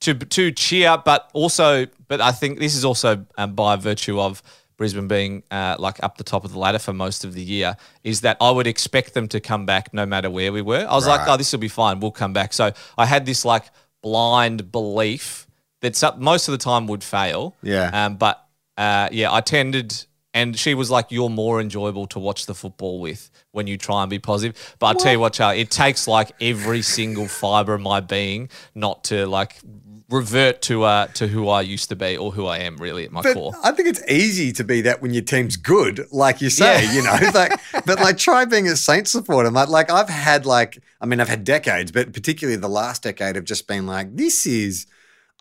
to 0.00 0.14
to 0.14 0.50
cheer, 0.50 0.96
but 1.04 1.30
also, 1.32 1.86
but 2.08 2.20
I 2.20 2.32
think 2.32 2.58
this 2.58 2.74
is 2.74 2.84
also 2.84 3.24
um, 3.38 3.54
by 3.54 3.76
virtue 3.76 4.20
of 4.20 4.42
Brisbane 4.78 5.06
being 5.06 5.42
uh, 5.50 5.76
like 5.78 6.02
up 6.02 6.16
the 6.18 6.24
top 6.24 6.44
of 6.44 6.52
the 6.52 6.58
ladder 6.58 6.78
for 6.80 6.92
most 6.92 7.24
of 7.24 7.34
the 7.34 7.42
year, 7.42 7.76
is 8.02 8.22
that 8.22 8.36
I 8.40 8.50
would 8.50 8.66
expect 8.66 9.14
them 9.14 9.28
to 9.28 9.38
come 9.40 9.64
back 9.66 9.92
no 9.94 10.04
matter 10.06 10.28
where 10.30 10.52
we 10.52 10.62
were. 10.62 10.84
I 10.88 10.94
was 10.94 11.06
like, 11.06 11.20
oh, 11.28 11.36
this 11.36 11.52
will 11.52 11.60
be 11.60 11.68
fine. 11.68 12.00
We'll 12.00 12.10
come 12.10 12.32
back. 12.32 12.52
So 12.52 12.72
I 12.98 13.06
had 13.06 13.26
this 13.26 13.44
like 13.44 13.66
blind 14.02 14.72
belief 14.72 15.46
that 15.82 15.94
some, 15.94 16.20
most 16.20 16.48
of 16.48 16.52
the 16.52 16.58
time 16.58 16.86
would 16.88 17.04
fail. 17.04 17.54
Yeah. 17.62 17.90
Um, 18.06 18.16
but 18.16 18.44
uh, 18.82 19.08
yeah, 19.12 19.32
I 19.38 19.40
tended, 19.40 19.88
and 20.34 20.58
she 20.58 20.72
was 20.74 20.88
like, 20.90 21.06
"You're 21.10 21.30
more 21.30 21.60
enjoyable 21.60 22.06
to 22.08 22.18
watch 22.18 22.46
the 22.46 22.54
football 22.54 23.00
with 23.00 23.30
when 23.52 23.66
you 23.66 23.76
try 23.78 24.02
and 24.02 24.10
be 24.10 24.18
positive." 24.18 24.54
But 24.78 24.86
I 24.86 24.94
tell 25.02 25.12
you 25.12 25.20
what, 25.20 25.32
Charlie, 25.34 25.60
it 25.60 25.70
takes 25.70 26.08
like 26.08 26.32
every 26.40 26.82
single 26.82 27.28
fiber 27.28 27.74
of 27.74 27.80
my 27.80 28.00
being 28.00 28.48
not 28.74 29.04
to 29.04 29.26
like 29.26 29.52
revert 30.10 30.60
to 30.60 30.82
uh 30.82 31.06
to 31.06 31.26
who 31.26 31.48
I 31.48 31.62
used 31.62 31.88
to 31.88 31.96
be 31.96 32.18
or 32.18 32.32
who 32.32 32.44
I 32.46 32.58
am 32.58 32.76
really 32.76 33.04
at 33.06 33.12
my 33.12 33.22
But 33.22 33.32
core. 33.34 33.52
I 33.64 33.72
think 33.72 33.88
it's 33.88 34.02
easy 34.10 34.52
to 34.52 34.64
be 34.64 34.82
that 34.82 35.00
when 35.00 35.14
your 35.14 35.22
team's 35.22 35.56
good, 35.56 36.06
like 36.12 36.42
you 36.42 36.50
say, 36.50 36.84
Yeah. 36.84 36.92
you 36.92 37.02
know. 37.02 37.18
Like, 37.32 37.52
but 37.86 37.98
like, 37.98 38.18
try 38.18 38.44
being 38.44 38.68
a 38.68 38.76
Saints 38.76 39.10
supporter. 39.10 39.50
Like, 39.50 39.68
like, 39.68 39.90
I've 39.90 40.10
had 40.10 40.44
like, 40.44 40.72
I 41.00 41.06
mean, 41.06 41.18
I've 41.20 41.28
had 41.30 41.44
decades, 41.44 41.90
but 41.92 42.12
particularly 42.12 42.58
the 42.60 42.68
last 42.68 43.02
decade, 43.02 43.36
of 43.38 43.44
just 43.44 43.66
been 43.66 43.86
like, 43.86 44.14
this 44.14 44.44
is 44.46 44.86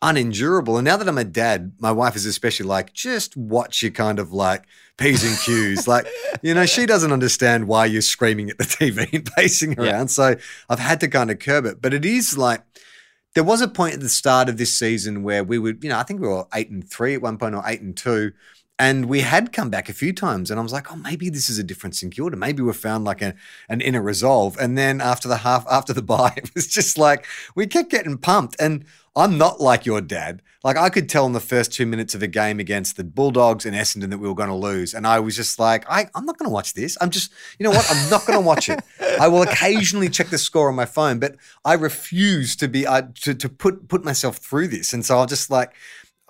unendurable. 0.01 0.77
And 0.77 0.85
now 0.85 0.97
that 0.97 1.07
I'm 1.07 1.17
a 1.17 1.23
dad, 1.23 1.73
my 1.79 1.91
wife 1.91 2.15
is 2.15 2.25
especially 2.25 2.65
like, 2.67 2.93
just 2.93 3.37
watch 3.37 3.81
your 3.83 3.91
kind 3.91 4.19
of 4.19 4.31
like 4.33 4.63
p's 4.97 5.23
and 5.23 5.37
q's. 5.39 5.87
like, 5.87 6.07
you 6.41 6.53
know, 6.53 6.65
she 6.65 6.85
doesn't 6.85 7.11
understand 7.11 7.67
why 7.67 7.85
you're 7.85 8.01
screaming 8.01 8.49
at 8.49 8.57
the 8.57 8.63
TV 8.63 9.07
and 9.13 9.25
pacing 9.35 9.73
Yeah. 9.73 9.91
around. 9.91 10.07
So 10.09 10.35
I've 10.69 10.79
had 10.79 10.99
to 11.01 11.07
kind 11.07 11.31
of 11.31 11.39
curb 11.39 11.65
it. 11.65 11.81
But 11.81 11.93
it 11.93 12.05
is 12.05 12.37
like. 12.37 12.61
There 13.33 13.45
was 13.45 13.61
a 13.61 13.69
point 13.69 13.93
at 13.93 14.01
the 14.01 14.09
start 14.09 14.49
of 14.49 14.57
this 14.57 14.77
season 14.77 15.23
where 15.23 15.41
we 15.41 15.57
would, 15.57 15.81
you 15.85 15.89
know, 15.89 15.97
I 15.97 16.03
think 16.03 16.19
we 16.19 16.27
were 16.27 16.45
eight 16.53 16.69
and 16.69 16.85
three 16.85 17.13
at 17.13 17.21
one 17.21 17.37
point 17.37 17.55
or 17.55 17.63
eight 17.65 17.79
and 17.79 17.95
two. 17.95 18.33
And 18.77 19.05
we 19.05 19.21
had 19.21 19.53
come 19.53 19.69
back 19.69 19.87
a 19.87 19.93
few 19.93 20.11
times, 20.11 20.51
and 20.51 20.59
I 20.59 20.63
was 20.63 20.73
like, 20.73 20.91
"Oh, 20.91 20.97
maybe 20.97 21.29
this 21.29 21.49
is 21.49 21.57
a 21.57 21.63
difference 21.63 22.03
in 22.03 22.09
Kyoto. 22.09 22.35
Maybe 22.35 22.61
we 22.61 22.73
found 22.73 23.05
like 23.05 23.21
a, 23.21 23.33
an 23.69 23.79
inner 23.79 24.01
resolve." 24.01 24.57
And 24.59 24.77
then 24.77 24.99
after 24.99 25.29
the 25.29 25.37
half, 25.37 25.65
after 25.71 25.93
the 25.93 26.01
bye, 26.13 26.33
it 26.35 26.53
was 26.53 26.67
just 26.67 26.97
like 26.97 27.25
we 27.55 27.67
kept 27.67 27.89
getting 27.89 28.17
pumped. 28.17 28.57
And 28.59 28.83
I'm 29.15 29.37
not 29.37 29.59
like 29.59 29.85
your 29.85 29.99
dad. 29.99 30.41
Like 30.63 30.77
I 30.77 30.89
could 30.89 31.09
tell 31.09 31.25
in 31.25 31.33
the 31.33 31.39
first 31.41 31.73
two 31.73 31.85
minutes 31.85 32.15
of 32.15 32.21
a 32.21 32.27
game 32.27 32.59
against 32.59 32.95
the 32.95 33.03
Bulldogs 33.03 33.65
and 33.65 33.75
Essendon 33.75 34.09
that 34.11 34.19
we 34.19 34.27
were 34.27 34.35
going 34.35 34.49
to 34.49 34.55
lose, 34.55 34.93
and 34.93 35.05
I 35.05 35.19
was 35.19 35.35
just 35.35 35.59
like, 35.59 35.83
I, 35.89 36.07
"I'm 36.15 36.25
not 36.25 36.37
going 36.37 36.47
to 36.47 36.53
watch 36.53 36.73
this. 36.73 36.97
I'm 37.01 37.09
just, 37.09 37.31
you 37.59 37.63
know 37.65 37.71
what? 37.71 37.85
I'm 37.89 38.09
not 38.09 38.25
going 38.25 38.39
to 38.39 38.45
watch 38.45 38.69
it. 38.69 38.79
I 39.19 39.27
will 39.27 39.41
occasionally 39.41 40.07
check 40.07 40.27
the 40.27 40.37
score 40.37 40.69
on 40.69 40.75
my 40.75 40.85
phone, 40.85 41.19
but 41.19 41.35
I 41.65 41.73
refuse 41.73 42.55
to 42.57 42.67
be 42.67 42.87
uh, 42.87 43.03
to 43.21 43.33
to 43.33 43.49
put 43.49 43.89
put 43.89 44.05
myself 44.05 44.37
through 44.37 44.69
this. 44.69 44.93
And 44.93 45.05
so 45.05 45.17
I'll 45.17 45.25
just 45.25 45.49
like." 45.49 45.73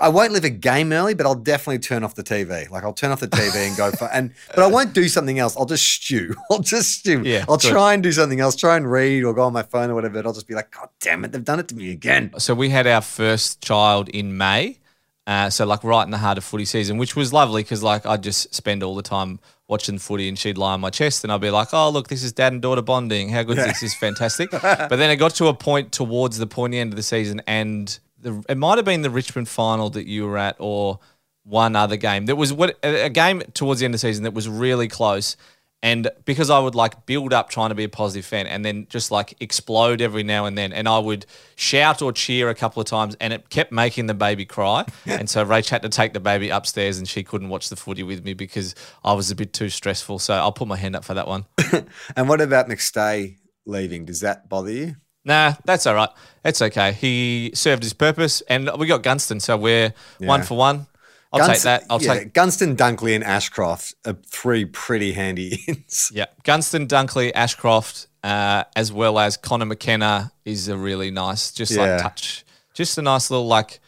I 0.02 0.10
won't 0.10 0.34
leave 0.34 0.44
a 0.44 0.50
game 0.50 0.92
early, 0.92 1.14
but 1.14 1.26
I'll 1.26 1.36
definitely 1.36 1.80
turn 1.80 2.04
off 2.04 2.16
the 2.16 2.24
TV. 2.24 2.70
Like 2.70 2.84
I'll 2.84 2.94
turn 2.94 3.12
off 3.12 3.20
the 3.20 3.28
TV 3.28 3.68
and 3.68 3.78
go 3.78 3.92
for 3.92 4.06
and 4.12 4.34
but 4.56 4.60
I 4.60 4.68
won't 4.68 4.94
do 4.94 5.08
something 5.08 5.38
else. 5.40 5.56
I'll 5.56 5.66
just 5.66 5.88
stew. 5.90 6.36
I'll 6.52 6.60
just 6.60 7.00
stew. 7.00 7.22
Yeah, 7.24 7.46
I'll 7.48 7.58
good. 7.58 7.72
try 7.72 7.94
and 7.94 8.02
do 8.02 8.12
something 8.12 8.40
else, 8.40 8.56
try 8.56 8.78
and 8.78 8.92
read 8.92 9.24
or 9.24 9.34
go 9.34 9.44
on 9.44 9.54
my 9.54 9.64
phone 9.64 9.92
or 9.92 9.96
whatever. 9.96 10.16
But 10.16 10.26
I'll 10.26 10.34
just 10.34 10.48
be 10.48 10.56
like, 10.56 10.72
God 10.72 10.90
damn 11.00 11.24
it, 11.24 11.32
they've 11.32 11.44
done 11.44 11.60
it 11.60 11.68
to 11.70 11.76
me 11.76 11.92
again. 11.92 12.32
So 12.38 12.54
we 12.54 12.70
had 12.70 12.88
our 12.88 13.02
first 13.02 13.62
child 13.62 14.10
in 14.10 14.38
May. 14.38 14.80
Uh, 15.28 15.50
so 15.52 15.66
like 15.66 15.84
right 15.84 16.04
in 16.04 16.10
the 16.10 16.18
heart 16.18 16.38
of 16.40 16.44
footy 16.44 16.66
season, 16.66 16.98
which 16.98 17.16
was 17.16 17.32
lovely 17.32 17.62
because 17.62 17.84
like 17.84 18.06
I'd 18.06 18.24
just 18.24 18.54
spend 18.56 18.82
all 18.82 18.96
the 18.96 19.04
time 19.04 19.40
watching 19.68 20.00
footy 20.00 20.28
and 20.28 20.38
she'd 20.38 20.58
lie 20.58 20.74
on 20.74 20.82
my 20.82 20.90
chest 20.90 21.24
and 21.24 21.32
I'd 21.32 21.40
be 21.40 21.52
like, 21.52 21.70
oh 21.74 21.90
look, 21.92 22.08
this 22.08 22.24
is 22.24 22.34
dad 22.34 22.54
and 22.54 22.62
daughter 22.62 22.82
bonding. 22.82 23.30
How 23.30 23.44
good 23.44 23.60
is 23.60 23.66
this? 23.66 23.80
This 23.82 23.94
is 23.94 23.96
fantastic. 24.00 24.50
but 24.52 24.90
then 24.90 25.12
it 25.12 25.18
got 25.18 25.36
to 25.36 25.48
a 25.48 25.54
point 25.54 25.92
towards 25.92 26.40
the 26.40 26.48
pointy 26.48 26.80
end 26.80 26.92
of 26.92 26.98
the 26.98 27.04
season 27.04 27.42
and 27.48 27.98
the, 28.22 28.44
it 28.50 28.58
might 28.58 28.78
have 28.78 28.86
been 28.86 29.02
the 29.02 29.10
Richmond 29.10 29.50
final 29.50 29.90
that 29.92 30.08
you 30.08 30.26
were 30.26 30.38
at 30.38 30.56
or 30.60 31.00
one 31.44 31.76
other 31.76 31.98
game. 31.98 32.26
There 32.26 32.36
was 32.36 32.54
what 32.54 32.78
a 32.84 33.06
a 33.06 33.10
game 33.10 33.42
towards 33.54 33.80
the 33.80 33.86
end 33.86 33.94
of 33.94 34.02
the 34.02 34.08
season 34.08 34.24
that 34.24 34.34
was 34.34 34.48
really 34.48 34.88
close. 34.88 35.36
And 35.84 36.10
because 36.26 36.52
I 36.52 36.60
would 36.60 36.76
like 36.76 37.08
build 37.08 37.34
up 37.34 37.50
trying 37.50 37.70
to 37.70 37.76
be 37.76 37.84
a 37.84 37.90
positive 37.90 38.24
fan 38.24 38.46
and 38.46 38.64
then 38.64 38.86
just 38.88 39.10
like 39.10 39.34
explode 39.42 40.00
every 40.00 40.22
now 40.22 40.46
and 40.46 40.56
then. 40.56 40.74
And 40.74 40.88
I 40.88 41.00
would 41.00 41.26
shout 41.56 42.04
or 42.04 42.14
cheer 42.14 42.50
a 42.50 42.56
couple 42.56 42.82
of 42.82 42.88
times 42.88 43.16
and 43.20 43.34
it 43.34 43.50
kept 43.50 43.72
making 43.72 44.06
the 44.06 44.14
baby 44.14 44.46
cry. 44.46 44.86
and 45.08 45.28
so 45.28 45.44
Rach 45.44 45.70
had 45.70 45.82
to 45.82 45.90
take 45.90 46.14
the 46.14 46.20
baby 46.20 46.50
upstairs 46.50 47.00
and 47.00 47.08
she 47.08 47.24
couldn't 47.24 47.50
watch 47.50 47.70
the 47.70 47.76
footy 47.76 48.04
with 48.04 48.24
me 48.24 48.36
because 48.36 48.76
I 49.04 49.14
was 49.14 49.32
a 49.32 49.36
bit 49.36 49.54
too 49.54 49.70
stressful. 49.70 50.20
So 50.20 50.36
I'll 50.36 50.52
put 50.52 50.68
my 50.68 50.78
hand 50.78 50.96
up 50.96 51.04
for 51.04 51.16
that 51.16 51.28
one. 51.28 51.46
And 52.16 52.30
what 52.30 52.42
about 52.42 52.68
McStay 52.68 53.38
leaving? 53.66 54.06
Does 54.06 54.20
that 54.20 54.48
bother 54.50 54.72
you? 54.72 54.96
Nah, 55.24 55.54
that's 55.66 55.86
all 55.86 55.96
right. 55.96 56.10
It's 56.44 56.62
okay. 56.62 56.94
He 56.94 57.52
served 57.54 57.84
his 57.84 57.94
purpose 57.94 58.42
and 58.42 58.70
we 58.78 58.88
got 58.88 59.04
Gunston. 59.04 59.40
So 59.40 59.58
we're 59.58 59.94
one 60.20 60.44
for 60.44 60.58
one. 60.58 60.88
I'll 61.34 61.48
take 61.48 61.62
that. 61.62 61.84
I'll 61.90 62.02
yeah, 62.02 62.16
take 62.16 62.34
Gunston, 62.34 62.76
Dunkley, 62.76 63.16
and 63.16 63.24
Ashcroft 63.24 63.96
are 64.06 64.18
three 64.28 64.66
pretty 64.66 65.14
handy 65.14 65.64
ins. 65.68 66.12
Yeah, 66.14 66.26
Gunston, 66.44 66.88
Dunkley, 66.88 67.32
Ashcroft, 67.34 68.08
uh, 68.24 68.66
as 68.76 68.92
well 68.92 69.18
as 69.18 69.38
Connor 69.38 69.66
McKenna 69.66 70.34
is 70.44 70.68
a 70.68 70.78
really 70.78 71.10
nice, 71.10 71.52
just 71.54 71.72
Yeah. 71.72 71.94
like 71.94 72.02
touch, 72.02 72.44
just 72.74 72.98
a 72.98 73.02
nice 73.02 73.32
little 73.32 73.48
like 73.48 73.80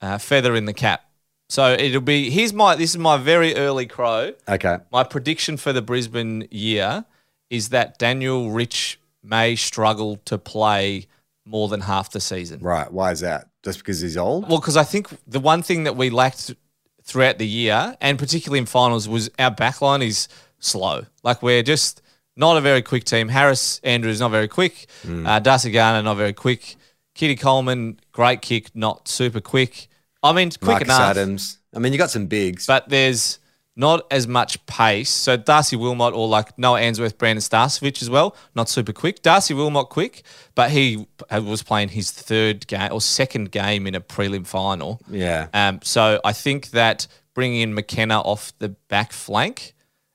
uh, 0.00 0.18
feather 0.18 0.56
in 0.56 0.64
the 0.64 0.72
cap. 0.72 1.04
So 1.48 1.72
it'll 1.72 2.00
be 2.00 2.30
here's 2.30 2.52
my 2.52 2.74
this 2.74 2.90
is 2.90 2.98
my 2.98 3.16
very 3.16 3.54
early 3.54 3.86
crow. 3.86 4.32
Okay. 4.48 4.78
My 4.90 5.04
prediction 5.04 5.56
for 5.56 5.72
the 5.72 5.80
Brisbane 5.82 6.48
year 6.50 7.04
is 7.48 7.68
that 7.68 7.98
Daniel 7.98 8.50
Rich 8.50 8.98
may 9.22 9.56
struggle 9.56 10.16
to 10.26 10.38
play 10.38 11.06
more 11.44 11.68
than 11.68 11.80
half 11.80 12.10
the 12.12 12.20
season. 12.20 12.60
Right. 12.60 12.90
Why 12.92 13.10
is 13.12 13.20
that? 13.20 13.48
Just 13.62 13.78
because 13.78 14.00
he's 14.00 14.16
old? 14.16 14.48
Well, 14.48 14.60
because 14.60 14.76
I 14.76 14.84
think 14.84 15.08
the 15.26 15.40
one 15.40 15.62
thing 15.62 15.84
that 15.84 15.96
we 15.96 16.10
lacked 16.10 16.54
throughout 17.02 17.38
the 17.38 17.46
year, 17.46 17.96
and 18.00 18.18
particularly 18.18 18.58
in 18.58 18.66
finals, 18.66 19.08
was 19.08 19.30
our 19.38 19.50
backline 19.50 20.04
is 20.06 20.28
slow. 20.58 21.06
Like 21.22 21.42
we're 21.42 21.62
just 21.62 22.02
not 22.36 22.56
a 22.56 22.60
very 22.60 22.82
quick 22.82 23.04
team. 23.04 23.28
Harris 23.28 23.80
Andrews 23.82 24.20
not 24.20 24.30
very 24.30 24.48
quick. 24.48 24.86
Uh, 25.08 25.38
Darcy 25.40 25.70
Gardner 25.70 26.02
not 26.02 26.16
very 26.16 26.32
quick. 26.32 26.76
Keidan 27.16 27.40
Coleman 27.40 27.98
great 28.12 28.42
kick, 28.42 28.70
not 28.76 29.08
super 29.08 29.40
quick. 29.40 29.88
I 30.22 30.32
mean, 30.32 30.50
quick 30.50 30.62
Marcus 30.68 30.88
enough, 30.88 31.00
Adams. 31.10 31.58
I 31.74 31.78
mean, 31.80 31.92
you 31.92 31.98
got 31.98 32.10
some 32.10 32.26
bigs. 32.26 32.66
but 32.66 32.88
there's 32.88 33.38
not 33.78 34.04
as 34.10 34.26
much 34.26 34.64
pace. 34.66 35.08
So 35.08 35.36
Darcy 35.36 35.76
Wilmot 35.76 36.12
or 36.12 36.26
like 36.28 36.58
Noah 36.58 36.80
Answerth, 36.80 37.16
Brandon 37.16 37.40
Starcevich 37.40 38.02
as 38.02 38.10
well, 38.10 38.36
not 38.54 38.68
super 38.68 38.92
quick. 38.92 39.22
Darcy 39.22 39.54
Wilmot 39.54 39.88
quick, 39.88 40.24
but 40.54 40.70
he 40.70 41.06
was 41.30 41.62
playing 41.62 41.90
his 41.90 42.10
third 42.10 42.66
game 42.66 42.90
or 42.92 43.00
second 43.00 43.52
game 43.52 43.86
in 43.86 43.94
a 43.94 44.00
prelim 44.00 44.46
final. 44.46 45.00
yeah. 45.08 45.46
Um, 45.54 45.78
so 45.82 46.20
I 46.24 46.32
think 46.32 46.70
that 46.72 47.06
bringing 47.34 47.60
in 47.60 47.72
McKenna 47.74 48.20
off 48.20 48.52
the 48.58 48.70
back 48.88 49.12
flank 49.12 49.74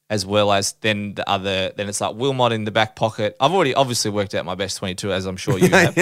as 0.10 0.26
well 0.26 0.52
as 0.52 0.74
then 0.82 1.14
the 1.16 1.28
other. 1.28 1.72
Then 1.76 1.88
it's 1.88 2.02
like 2.02 2.16
Wilmot 2.16 2.52
in 2.52 2.66
the 2.66 2.72
back 2.72 2.96
pocket. 2.98 3.36
I've 3.40 3.54
already 3.54 3.74
obviously 3.74 4.12
worked 4.12 4.36
out 4.36 4.46
my 4.46 4.56
best 4.56 4.78
twenty-two, 4.78 5.12
as 5.14 5.26
I'm 5.26 5.38
sure 5.38 5.58
you 5.58 5.70
have. 5.72 5.98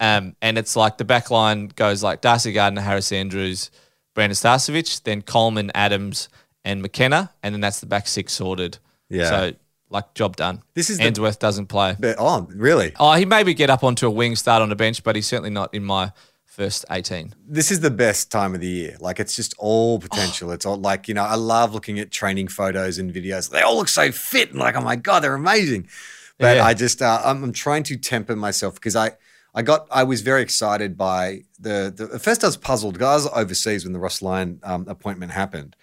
um, 0.00 0.36
and 0.42 0.58
it's 0.58 0.76
like 0.76 0.98
the 0.98 1.04
back 1.06 1.30
line 1.30 1.68
goes 1.68 2.02
like 2.02 2.20
Darcy 2.20 2.52
Gardner, 2.52 2.82
Harris 2.82 3.10
Andrews, 3.10 3.70
Brandon 4.14 4.36
Starcevich, 4.36 5.02
then 5.04 5.22
Coleman, 5.22 5.72
Adams, 5.74 6.28
and 6.64 6.82
McKenna, 6.82 7.30
and 7.42 7.54
then 7.54 7.60
that's 7.60 7.80
the 7.80 7.86
back 7.86 8.06
six 8.06 8.32
sorted. 8.32 8.78
Yeah. 9.08 9.28
So 9.28 9.52
like 9.90 10.14
job 10.14 10.36
done. 10.36 10.62
This 10.74 10.90
is 10.90 10.98
the- 10.98 11.36
doesn't 11.38 11.66
play. 11.66 11.96
But, 11.98 12.16
oh, 12.18 12.46
really? 12.54 12.92
Oh, 13.00 13.14
he 13.14 13.24
maybe 13.24 13.54
get 13.54 13.70
up 13.70 13.82
onto 13.82 14.06
a 14.06 14.10
wing, 14.10 14.36
start 14.36 14.62
on 14.62 14.68
the 14.68 14.76
bench, 14.76 15.02
but 15.02 15.16
he's 15.16 15.26
certainly 15.26 15.50
not 15.50 15.72
in 15.72 15.84
my 15.84 16.12
first 16.44 16.84
18. 16.90 17.34
This 17.46 17.70
is 17.70 17.80
the 17.80 17.90
best 17.90 18.30
time 18.30 18.54
of 18.54 18.60
the 18.60 18.66
year. 18.66 18.96
Like 19.00 19.20
it's 19.20 19.36
just 19.36 19.54
all 19.58 19.98
potential. 19.98 20.50
It's 20.50 20.66
all 20.66 20.76
like, 20.76 21.08
you 21.08 21.14
know, 21.14 21.22
I 21.22 21.36
love 21.36 21.72
looking 21.72 21.98
at 22.00 22.10
training 22.10 22.48
photos 22.48 22.98
and 22.98 23.12
videos. 23.14 23.48
They 23.48 23.62
all 23.62 23.76
look 23.76 23.88
so 23.88 24.10
fit 24.12 24.50
and 24.50 24.58
like, 24.58 24.74
oh 24.76 24.80
my 24.80 24.96
God, 24.96 25.20
they're 25.20 25.34
amazing. 25.34 25.88
But 26.36 26.56
Yeah. 26.56 26.64
I 26.64 26.74
just, 26.74 27.00
uh, 27.00 27.22
I'm, 27.24 27.44
I'm 27.44 27.52
trying 27.52 27.84
to 27.84 27.96
temper 27.96 28.34
myself 28.36 28.74
because 28.74 28.96
I, 28.96 29.12
I 29.54 29.62
got, 29.62 29.86
I 29.90 30.02
was 30.02 30.20
very 30.20 30.42
excited 30.42 30.96
by 30.98 31.42
the, 31.60 31.92
the 31.96 32.10
at 32.16 32.20
first 32.20 32.42
I 32.44 32.48
was 32.48 32.56
puzzled 32.56 32.94
because 32.94 33.26
I 33.26 33.30
was 33.30 33.44
overseas 33.44 33.84
when 33.84 33.92
the 33.92 33.98
Ross 34.00 34.20
Lyon 34.20 34.60
um, 34.64 34.84
appointment 34.88 35.32
happened. 35.32 35.76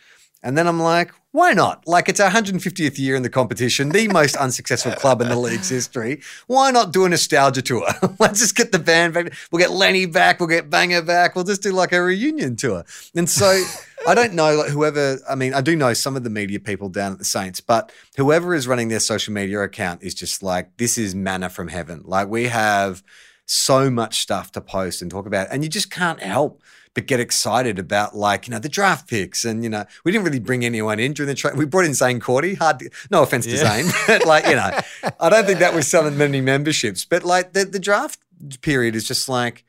And 0.46 0.56
then 0.56 0.68
I'm 0.68 0.80
like, 0.80 1.12
why 1.32 1.54
not? 1.54 1.88
Like 1.88 2.08
it's 2.08 2.20
our 2.20 2.30
150th 2.30 3.00
year 3.00 3.16
in 3.16 3.24
the 3.24 3.30
competition, 3.30 3.90
the 3.90 4.08
most 4.08 4.36
unsuccessful 4.38 4.92
club 4.92 5.20
in 5.20 5.28
the 5.28 5.36
league's 5.36 5.70
history. 5.70 6.22
Why 6.46 6.70
not 6.70 6.94
do 6.94 7.04
a 7.04 7.10
nostalgia 7.10 7.64
tour? 7.64 7.88
Let's 8.20 8.40
just 8.40 8.56
get 8.56 8.72
the 8.72 8.78
band 8.78 9.16
back. 9.16 9.34
We'll 9.52 9.60
get 9.60 9.72
Lenny 9.72 10.06
back. 10.06 10.40
We'll 10.40 10.48
get 10.48 10.70
Banger 10.70 11.02
back. 11.02 11.36
We'll 11.36 11.46
just 11.46 11.64
do 11.64 11.72
like 11.72 11.92
a 11.94 12.02
reunion 12.02 12.56
tour. 12.56 12.86
And 13.16 13.28
so 13.28 13.66
I 14.08 14.14
don't 14.14 14.34
know 14.34 14.56
like 14.56 14.70
whoever. 14.70 15.18
I 15.28 15.34
mean, 15.34 15.56
I 15.56 15.62
do 15.62 15.76
know 15.76 15.94
some 15.94 16.16
of 16.16 16.24
the 16.24 16.30
media 16.30 16.60
people 16.60 16.90
down 16.90 17.12
at 17.14 17.18
the 17.18 17.26
Saints, 17.26 17.60
but 17.60 17.92
whoever 18.16 18.54
is 18.54 18.68
running 18.68 18.90
their 18.90 19.00
social 19.00 19.34
media 19.34 19.62
account 19.62 20.04
is 20.04 20.14
just 20.14 20.44
like 20.44 20.78
this 20.78 21.00
is 21.00 21.16
manna 21.16 21.50
from 21.50 21.70
heaven. 21.70 22.04
Like 22.06 22.28
we 22.28 22.46
have 22.46 23.04
so 23.46 23.90
much 23.90 24.20
stuff 24.20 24.52
to 24.54 24.62
post 24.62 25.02
and 25.02 25.10
talk 25.10 25.26
about, 25.26 25.48
and 25.52 25.64
you 25.64 25.70
just 25.70 25.92
can't 25.92 26.22
help 26.22 26.62
but 26.96 27.06
get 27.08 27.20
excited 27.20 27.78
about 27.78 28.16
like 28.16 28.48
you 28.48 28.52
know 28.52 28.60
the 28.60 28.70
draft 28.70 29.08
picks 29.08 29.44
and 29.46 29.64
you 29.64 29.70
know 29.70 29.86
we 30.04 30.12
didn't 30.12 30.24
really 30.24 30.40
bring 30.40 30.66
anyone 30.66 31.00
in 31.00 31.14
during 31.14 31.28
the 31.28 31.36
trade. 31.36 31.56
We 31.56 31.66
brought 31.66 31.86
in 31.86 31.94
Zane 31.94 32.20
Cordy. 32.20 32.56
Hard, 32.56 32.80
to, 32.80 32.90
no 33.12 33.22
offense 33.22 33.46
to 33.46 33.58
Zane, 33.58 33.86
but 34.08 34.26
like 34.26 34.48
you 34.48 34.56
know, 34.56 34.80
I 35.20 35.30
don't 35.30 35.46
think 35.46 35.60
that 35.60 35.76
was 35.76 35.88
selling 35.92 36.18
many 36.18 36.42
memberships. 36.42 37.06
But 37.06 37.24
like 37.24 37.54
the 37.54 37.66
the 37.66 37.80
draft 37.80 38.20
period 38.62 38.96
is 38.96 39.08
just 39.08 39.30
like 39.30 39.66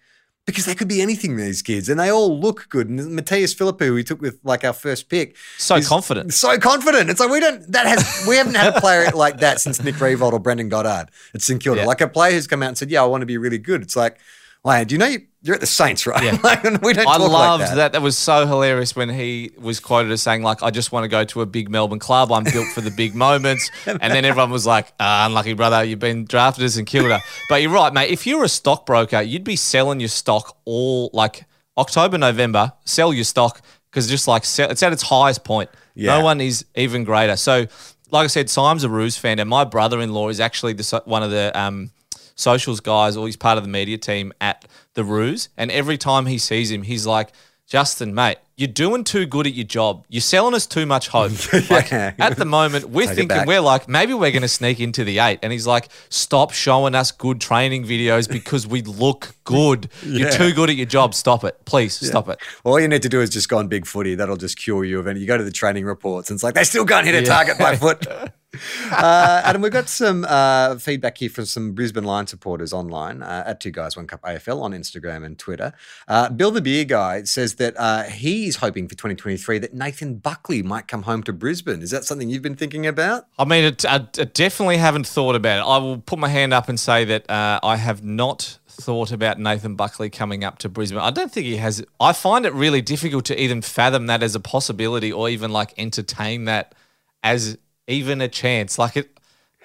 because 0.46 0.64
they 0.64 0.74
could 0.74 0.88
be 0.88 1.02
anything 1.02 1.36
these 1.36 1.60
kids 1.60 1.88
and 1.88 1.98
they 2.00 2.10
all 2.10 2.40
look 2.40 2.68
good. 2.68 2.88
And 2.88 3.00
Mattaes 3.00 3.54
Phillipou, 3.54 3.86
who 3.86 3.94
we 3.94 4.04
took 4.04 4.22
with 4.22 4.38
like 4.44 4.64
our 4.64 4.72
first 4.72 5.08
pick, 5.08 5.36
So 5.58 5.80
confident. 5.82 6.32
so 6.32 6.56
confident. 6.58 7.10
It's 7.10 7.20
like 7.20 7.30
we 7.30 7.40
don't 7.40 7.70
that 7.72 7.86
has 7.86 8.24
we 8.28 8.36
haven't 8.36 8.54
had 8.54 8.74
a 8.76 8.80
player 8.80 9.10
like 9.14 9.38
that 9.40 9.60
since 9.60 9.82
Nick 9.82 9.96
Riewoldt 9.96 10.32
or 10.32 10.38
Brendan 10.38 10.68
Goddard 10.68 11.10
at 11.34 11.42
St 11.42 11.60
Kilda. 11.62 11.80
Yeah. 11.82 11.86
Like 11.86 12.00
a 12.00 12.08
player 12.08 12.32
who's 12.32 12.46
come 12.46 12.62
out 12.62 12.68
and 12.68 12.78
said, 12.78 12.90
"Yeah, 12.90 13.02
I 13.02 13.06
want 13.06 13.22
to 13.22 13.26
be 13.26 13.38
really 13.38 13.58
good." 13.58 13.82
It's 13.82 13.96
like, 13.96 14.18
wow, 14.64 14.82
do 14.84 14.94
you 14.94 14.98
know 14.98 15.06
you, 15.06 15.26
you're 15.46 15.54
at 15.54 15.60
the 15.60 15.66
Saints, 15.66 16.06
right? 16.06 16.24
Yeah. 16.24 16.38
like, 16.42 16.64
we 16.82 16.92
don't. 16.92 17.06
I 17.06 17.18
loved 17.18 17.62
like 17.62 17.74
that. 17.76 17.92
that. 17.92 18.02
was 18.02 18.18
so 18.18 18.46
hilarious 18.46 18.96
when 18.96 19.08
he 19.08 19.52
was 19.56 19.78
quoted 19.78 20.10
as 20.10 20.20
saying, 20.20 20.42
like, 20.42 20.62
I 20.62 20.70
just 20.70 20.90
want 20.90 21.04
to 21.04 21.08
go 21.08 21.24
to 21.24 21.40
a 21.40 21.46
big 21.46 21.70
Melbourne 21.70 22.00
club. 22.00 22.32
I'm 22.32 22.42
built 22.42 22.66
for 22.68 22.80
the 22.80 22.90
big 22.90 23.14
moments. 23.26 23.70
And 23.86 24.00
then 24.00 24.24
everyone 24.24 24.50
was 24.50 24.66
like, 24.66 24.92
ah, 24.98 25.26
unlucky 25.26 25.52
brother, 25.52 25.84
you've 25.84 26.00
been 26.00 26.24
drafted 26.24 26.64
as 26.64 26.74
St 26.74 26.86
Kilda. 26.86 27.20
But 27.48 27.62
you're 27.62 27.70
right, 27.70 27.92
mate. 27.92 28.10
If 28.10 28.26
you're 28.26 28.42
a 28.42 28.48
stockbroker, 28.48 29.22
you'd 29.22 29.44
be 29.44 29.56
selling 29.56 30.00
your 30.00 30.08
stock 30.08 30.58
all 30.64 31.10
like 31.12 31.44
October, 31.78 32.18
November, 32.18 32.72
sell 32.84 33.12
your 33.12 33.24
stock 33.24 33.62
because 33.90 34.08
just 34.08 34.26
like 34.26 34.44
sell, 34.44 34.70
it's 34.70 34.82
at 34.82 34.92
its 34.92 35.02
highest 35.02 35.44
point. 35.44 35.70
Yeah. 35.94 36.18
No 36.18 36.24
one 36.24 36.40
is 36.40 36.64
even 36.74 37.04
greater. 37.04 37.36
So, 37.36 37.66
like 38.10 38.24
I 38.24 38.26
said, 38.26 38.50
Syme's 38.50 38.84
a 38.84 38.88
Roos 38.88 39.16
fan, 39.16 39.38
and 39.38 39.48
my 39.48 39.64
brother-in-law 39.64 40.28
is 40.28 40.40
actually 40.40 40.72
the 40.74 41.02
one 41.04 41.22
of 41.22 41.30
the 41.30 41.58
um, 41.58 41.90
socials 42.36 42.80
guys, 42.80 43.16
or 43.16 43.26
he's 43.26 43.36
part 43.36 43.58
of 43.58 43.64
the 43.64 43.70
media 43.70 43.98
team 43.98 44.32
at 44.40 44.64
the 44.94 45.02
Roos. 45.02 45.48
And 45.56 45.70
every 45.72 45.98
time 45.98 46.26
he 46.26 46.38
sees 46.38 46.70
him, 46.70 46.82
he's 46.82 47.06
like, 47.06 47.30
Justin, 47.68 48.14
mate, 48.14 48.38
you're 48.56 48.68
doing 48.68 49.02
too 49.02 49.26
good 49.26 49.44
at 49.44 49.52
your 49.52 49.66
job. 49.66 50.04
You're 50.08 50.20
selling 50.20 50.54
us 50.54 50.66
too 50.68 50.86
much 50.86 51.08
hope. 51.08 51.32
Like, 51.70 51.90
Yeah. 51.90 52.12
at 52.16 52.36
the 52.36 52.44
moment, 52.44 52.90
we're 52.90 53.08
Take 53.08 53.16
thinking 53.16 53.44
we're 53.44 53.60
like, 53.60 53.88
maybe 53.88 54.14
we're 54.14 54.30
going 54.30 54.42
to 54.42 54.48
sneak 54.48 54.78
into 54.78 55.02
the 55.02 55.18
eight. 55.18 55.40
And 55.42 55.52
he's 55.52 55.66
like, 55.66 55.88
stop 56.08 56.52
showing 56.52 56.94
us 56.94 57.10
good 57.10 57.40
training 57.40 57.82
videos 57.84 58.30
because 58.30 58.68
we 58.68 58.82
look 58.82 59.34
good. 59.42 59.88
You're 60.04 60.30
too 60.30 60.52
good 60.52 60.70
at 60.70 60.76
your 60.76 60.86
job. 60.86 61.12
Stop 61.12 61.42
it. 61.42 61.64
Please 61.64 61.94
stop 62.08 62.28
it. 62.28 62.38
All 62.62 62.78
you 62.78 62.86
need 62.86 63.02
to 63.02 63.08
do 63.08 63.20
is 63.20 63.30
just 63.30 63.48
go 63.48 63.58
on 63.58 63.66
big 63.66 63.84
footy. 63.84 64.14
That'll 64.14 64.36
just 64.36 64.56
cure 64.56 64.84
you 64.84 65.00
of 65.00 65.08
any. 65.08 65.18
You 65.18 65.26
go 65.26 65.36
to 65.36 65.42
the 65.44 65.50
training 65.50 65.84
reports, 65.86 66.30
and 66.30 66.36
it's 66.36 66.44
like 66.44 66.54
they 66.54 66.62
still 66.64 66.86
can't 66.86 67.04
hit 67.04 67.16
a 67.16 67.26
target 67.26 67.58
by 67.58 67.74
foot. 67.74 68.06
uh, 68.92 69.42
Adam, 69.44 69.62
we've 69.62 69.72
got 69.72 69.88
some 69.88 70.24
uh, 70.28 70.76
feedback 70.76 71.18
here 71.18 71.30
from 71.30 71.46
some 71.46 71.72
Brisbane 71.72 72.04
Lions 72.04 72.30
supporters 72.30 72.72
online 72.72 73.22
uh, 73.22 73.44
at 73.46 73.60
Two 73.60 73.70
Guys 73.70 73.96
One 73.96 74.06
Cup 74.06 74.22
AFL 74.22 74.62
on 74.62 74.72
Instagram 74.72 75.24
and 75.24 75.38
Twitter. 75.38 75.72
Uh, 76.08 76.28
Bill 76.28 76.50
the 76.50 76.60
Beer 76.60 76.84
Guy 76.84 77.22
says 77.24 77.56
that 77.56 77.74
uh, 77.76 78.04
he's 78.04 78.56
hoping 78.56 78.88
for 78.88 78.94
2023 78.94 79.58
that 79.58 79.74
Nathan 79.74 80.16
Buckley 80.16 80.62
might 80.62 80.88
come 80.88 81.02
home 81.02 81.22
to 81.24 81.32
Brisbane. 81.32 81.82
Is 81.82 81.90
that 81.90 82.04
something 82.04 82.28
you've 82.28 82.42
been 82.42 82.56
thinking 82.56 82.86
about? 82.86 83.26
I 83.38 83.44
mean, 83.44 83.64
it, 83.64 83.84
I, 83.84 83.96
I 83.96 84.24
definitely 84.24 84.78
haven't 84.78 85.06
thought 85.06 85.34
about 85.34 85.60
it. 85.60 85.68
I 85.68 85.78
will 85.78 85.98
put 85.98 86.18
my 86.18 86.28
hand 86.28 86.52
up 86.52 86.68
and 86.68 86.78
say 86.78 87.04
that 87.04 87.28
uh, 87.30 87.60
I 87.62 87.76
have 87.76 88.04
not 88.04 88.58
thought 88.68 89.10
about 89.10 89.38
Nathan 89.38 89.74
Buckley 89.74 90.10
coming 90.10 90.44
up 90.44 90.58
to 90.58 90.68
Brisbane. 90.68 91.00
I 91.00 91.10
don't 91.10 91.32
think 91.32 91.46
he 91.46 91.56
has. 91.56 91.84
I 91.98 92.12
find 92.12 92.44
it 92.46 92.52
really 92.52 92.82
difficult 92.82 93.24
to 93.26 93.40
even 93.40 93.62
fathom 93.62 94.06
that 94.06 94.22
as 94.22 94.34
a 94.34 94.40
possibility 94.40 95.12
or 95.12 95.28
even 95.28 95.50
like 95.50 95.72
entertain 95.78 96.44
that 96.44 96.74
as 97.22 97.58
even 97.86 98.20
a 98.20 98.28
chance. 98.28 98.78
Like 98.78 98.96
it. 98.96 99.15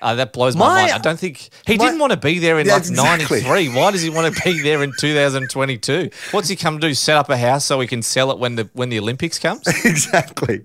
Uh, 0.02 0.16
that 0.16 0.34
blows 0.34 0.56
my, 0.56 0.68
My- 0.68 0.82
mind. 0.82 0.92
I 0.94 0.98
don't 0.98 1.20
think 1.20 1.50
he 1.68 1.78
my- 1.78 1.86
didn't 1.86 2.00
want 2.00 2.12
to 2.12 2.18
be 2.18 2.40
there 2.40 2.60
in 2.60 2.66
Yeah, 2.66 2.74
like 2.74 2.82
exactly. 2.88 3.42
'93. 3.44 3.70
Why 3.70 3.92
does 3.92 4.02
he 4.02 4.10
want 4.10 4.36
to 4.36 4.42
be 4.44 4.62
there 4.62 4.82
in 4.84 4.92
2022? 5.00 6.10
What's 6.32 6.48
he 6.50 6.56
come 6.56 6.80
to 6.80 6.88
do? 6.88 6.94
Set 6.94 7.18
up 7.18 7.30
a 7.30 7.38
house 7.38 7.66
so 7.66 7.80
he 7.80 7.88
can 7.88 8.02
sell 8.02 8.32
it 8.32 8.40
when 8.40 8.56
the 8.56 8.70
when 8.74 8.90
the 8.90 9.00
Olympics 9.00 9.38
comes? 9.40 9.68
exactly. 9.86 10.62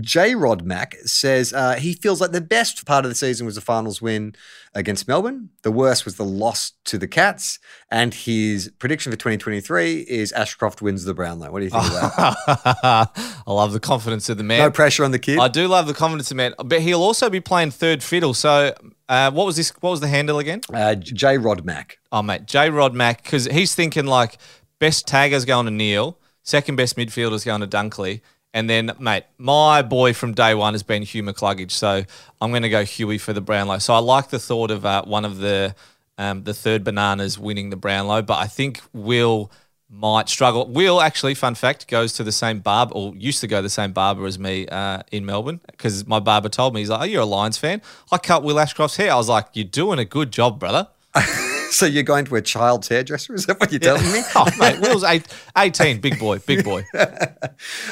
J. 0.00 0.34
Rod 0.34 0.62
Mack 0.62 0.96
says 1.04 1.52
uh, 1.52 1.74
he 1.76 1.94
feels 1.94 2.20
like 2.20 2.32
the 2.32 2.40
best 2.40 2.84
part 2.86 3.04
of 3.04 3.10
the 3.10 3.14
season 3.14 3.46
was 3.46 3.54
the 3.54 3.60
finals 3.60 4.02
win 4.02 4.34
against 4.74 5.08
Melbourne. 5.08 5.48
The 5.62 5.72
worst 5.72 6.04
was 6.04 6.16
the 6.16 6.24
loss 6.24 6.72
to 6.84 6.98
the 6.98 7.08
Cats. 7.08 7.58
And 7.90 8.12
his 8.12 8.70
prediction 8.78 9.10
for 9.10 9.16
2023 9.16 10.00
is 10.00 10.32
Ashcroft 10.32 10.82
wins 10.82 11.04
the 11.04 11.14
Brownlow. 11.14 11.50
What 11.50 11.60
do 11.60 11.64
you 11.64 11.70
think 11.70 11.84
of 11.84 11.92
that? 11.92 12.36
I 13.46 13.52
love 13.52 13.72
the 13.72 13.80
confidence 13.80 14.28
of 14.28 14.36
the 14.36 14.44
man. 14.44 14.58
No 14.58 14.70
pressure 14.70 15.04
on 15.04 15.12
the 15.12 15.18
kid. 15.18 15.38
I 15.38 15.48
do 15.48 15.66
love 15.68 15.86
the 15.86 15.94
confidence 15.94 16.26
of 16.26 16.36
the 16.36 16.42
man, 16.42 16.54
but 16.64 16.80
he'll 16.82 17.02
also 17.02 17.30
be 17.30 17.40
playing 17.40 17.70
third 17.70 18.02
fiddle. 18.02 18.34
So, 18.34 18.65
uh, 19.08 19.30
what 19.30 19.46
was 19.46 19.56
this? 19.56 19.70
What 19.80 19.90
was 19.90 20.00
the 20.00 20.08
handle 20.08 20.38
again? 20.38 20.60
Uh, 20.72 20.94
J. 20.94 21.38
Rod 21.38 21.64
Mack. 21.64 21.98
Oh, 22.12 22.22
mate, 22.22 22.46
J. 22.46 22.70
Rod 22.70 22.94
Mack, 22.94 23.22
because 23.22 23.46
he's 23.46 23.74
thinking 23.74 24.06
like 24.06 24.38
best 24.78 25.06
tagger's 25.06 25.44
going 25.44 25.66
to 25.66 25.72
Neale, 25.72 26.18
second 26.42 26.76
best 26.76 26.96
midfielder's 26.96 27.44
going 27.44 27.60
to 27.60 27.66
Dunkley, 27.66 28.20
and 28.56 28.70
then, 28.70 28.92
mate, 28.98 29.24
my 29.36 29.82
boy 29.82 30.14
from 30.14 30.32
day 30.32 30.54
one 30.54 30.72
has 30.72 30.82
been 30.82 31.02
Hugh 31.02 31.22
McCluggage. 31.22 31.72
So 31.72 32.04
I'm 32.40 32.50
going 32.50 32.62
to 32.62 32.70
go 32.70 32.84
Huey 32.84 33.18
for 33.18 33.34
the 33.34 33.42
Brownlow. 33.42 33.78
So 33.78 33.92
I 33.92 33.98
like 33.98 34.30
the 34.30 34.38
thought 34.38 34.70
of 34.70 34.86
uh, 34.86 35.04
one 35.04 35.26
of 35.26 35.38
the 35.38 35.74
um, 36.16 36.44
the 36.44 36.54
third 36.54 36.82
bananas 36.82 37.38
winning 37.38 37.68
the 37.68 37.76
Brownlow, 37.76 38.22
but 38.22 38.38
I 38.38 38.46
think 38.46 38.80
Will 38.94 39.50
might 39.88 40.28
struggle. 40.28 40.66
Will 40.68 41.00
actually, 41.00 41.34
fun 41.34 41.54
fact, 41.54 41.88
goes 41.88 42.12
to 42.14 42.24
the 42.24 42.32
same 42.32 42.60
barber 42.60 42.92
or 42.94 43.14
used 43.16 43.40
to 43.40 43.46
go 43.46 43.58
to 43.58 43.62
the 43.62 43.70
same 43.70 43.92
barber 43.92 44.26
as 44.26 44.38
me 44.38 44.66
uh, 44.68 45.02
in 45.12 45.24
Melbourne 45.24 45.60
because 45.70 46.06
my 46.06 46.20
barber 46.20 46.48
told 46.48 46.74
me 46.74 46.80
he's 46.80 46.90
like, 46.90 47.00
"Oh, 47.00 47.04
you're 47.04 47.22
a 47.22 47.26
Lions 47.26 47.58
fan." 47.58 47.82
I 48.10 48.18
cut 48.18 48.42
Will 48.42 48.58
Ashcroft's 48.58 48.96
hair. 48.96 49.12
I 49.12 49.16
was 49.16 49.28
like, 49.28 49.48
"You're 49.54 49.64
doing 49.64 49.98
a 49.98 50.04
good 50.04 50.32
job, 50.32 50.58
brother." 50.58 50.88
So 51.70 51.84
you're 51.84 52.04
going 52.04 52.24
to 52.26 52.36
a 52.36 52.42
child's 52.42 52.88
hairdresser? 52.88 53.34
Is 53.34 53.46
that 53.46 53.60
what 53.60 53.70
you're 53.70 53.80
telling 53.80 54.10
me? 54.12 54.22
oh, 54.34 54.48
mate, 54.58 54.80
Will's 54.80 55.04
eight, 55.04 55.26
18, 55.58 56.00
big 56.00 56.18
boy, 56.18 56.38
big 56.38 56.64
boy. 56.64 56.84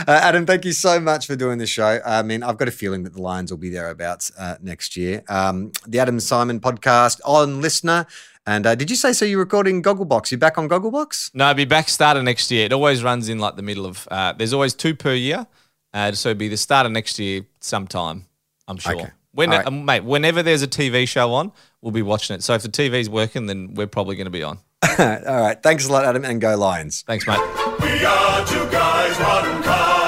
Uh, 0.06 0.10
Adam, 0.22 0.44
thank 0.44 0.64
you 0.64 0.72
so 0.72 1.00
much 1.00 1.26
for 1.26 1.36
doing 1.36 1.58
the 1.58 1.66
show. 1.66 2.00
I 2.04 2.22
mean, 2.22 2.42
I've 2.42 2.58
got 2.58 2.68
a 2.68 2.72
feeling 2.72 3.04
that 3.04 3.14
the 3.14 3.22
Lions 3.22 3.50
will 3.50 3.58
be 3.58 3.70
thereabouts 3.70 4.30
uh, 4.38 4.56
next 4.60 4.96
year. 4.96 5.22
Um, 5.28 5.72
the 5.86 5.98
Adam 6.00 6.18
Symon 6.18 6.60
podcast 6.60 7.20
on 7.24 7.62
LiSTNR. 7.62 8.06
And 8.46 8.66
uh, 8.66 8.74
did 8.74 8.90
you 8.90 8.96
say 8.96 9.12
so 9.12 9.24
you're 9.24 9.38
recording 9.38 9.82
Gogglebox? 9.82 10.30
You're 10.30 10.38
back 10.38 10.58
on 10.58 10.68
Gogglebox? 10.68 11.30
No, 11.34 11.46
it'll 11.50 11.56
be 11.56 11.64
back 11.64 11.88
starter 11.88 12.22
next 12.22 12.50
year. 12.50 12.66
It 12.66 12.72
always 12.72 13.02
runs 13.02 13.28
in 13.28 13.38
like 13.38 13.56
the 13.56 13.62
middle 13.62 13.86
of. 13.86 14.06
Uh, 14.10 14.32
there's 14.32 14.52
always 14.52 14.74
two 14.74 14.94
per 14.94 15.14
year, 15.14 15.46
uh, 15.94 16.12
so 16.12 16.30
it'll 16.30 16.38
be 16.38 16.48
the 16.48 16.56
start 16.58 16.84
of 16.84 16.92
next 16.92 17.18
year 17.18 17.46
sometime. 17.60 18.26
I'm 18.68 18.76
sure. 18.76 18.96
Okay. 18.96 19.10
When, 19.32 19.50
All 19.50 19.56
right. 19.58 19.66
um, 19.66 19.84
mate, 19.84 20.04
whenever 20.04 20.42
there's 20.42 20.62
a 20.62 20.68
TV 20.68 21.08
show 21.08 21.32
on, 21.32 21.52
we'll 21.80 21.90
be 21.90 22.02
watching 22.02 22.36
it. 22.36 22.42
So 22.42 22.54
if 22.54 22.62
the 22.62 22.68
TV's 22.68 23.08
working, 23.10 23.46
then 23.46 23.74
we're 23.74 23.86
probably 23.88 24.14
going 24.14 24.26
to 24.26 24.30
be 24.30 24.42
on. 24.42 24.58
All 24.98 25.06
right. 25.40 25.60
Thanks 25.60 25.88
a 25.88 25.92
lot, 25.92 26.04
Adam, 26.04 26.24
and 26.24 26.40
go 26.40 26.56
Lions. 26.56 27.02
Thanks, 27.02 27.26
mate. 27.26 27.38
We 27.80 28.04
are 28.04 28.46
two 28.46 28.70
guys, 28.70 29.18
one 29.18 29.62
cup. 29.62 30.04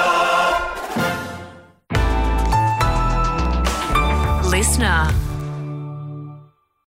LiSTNR. 4.44 5.25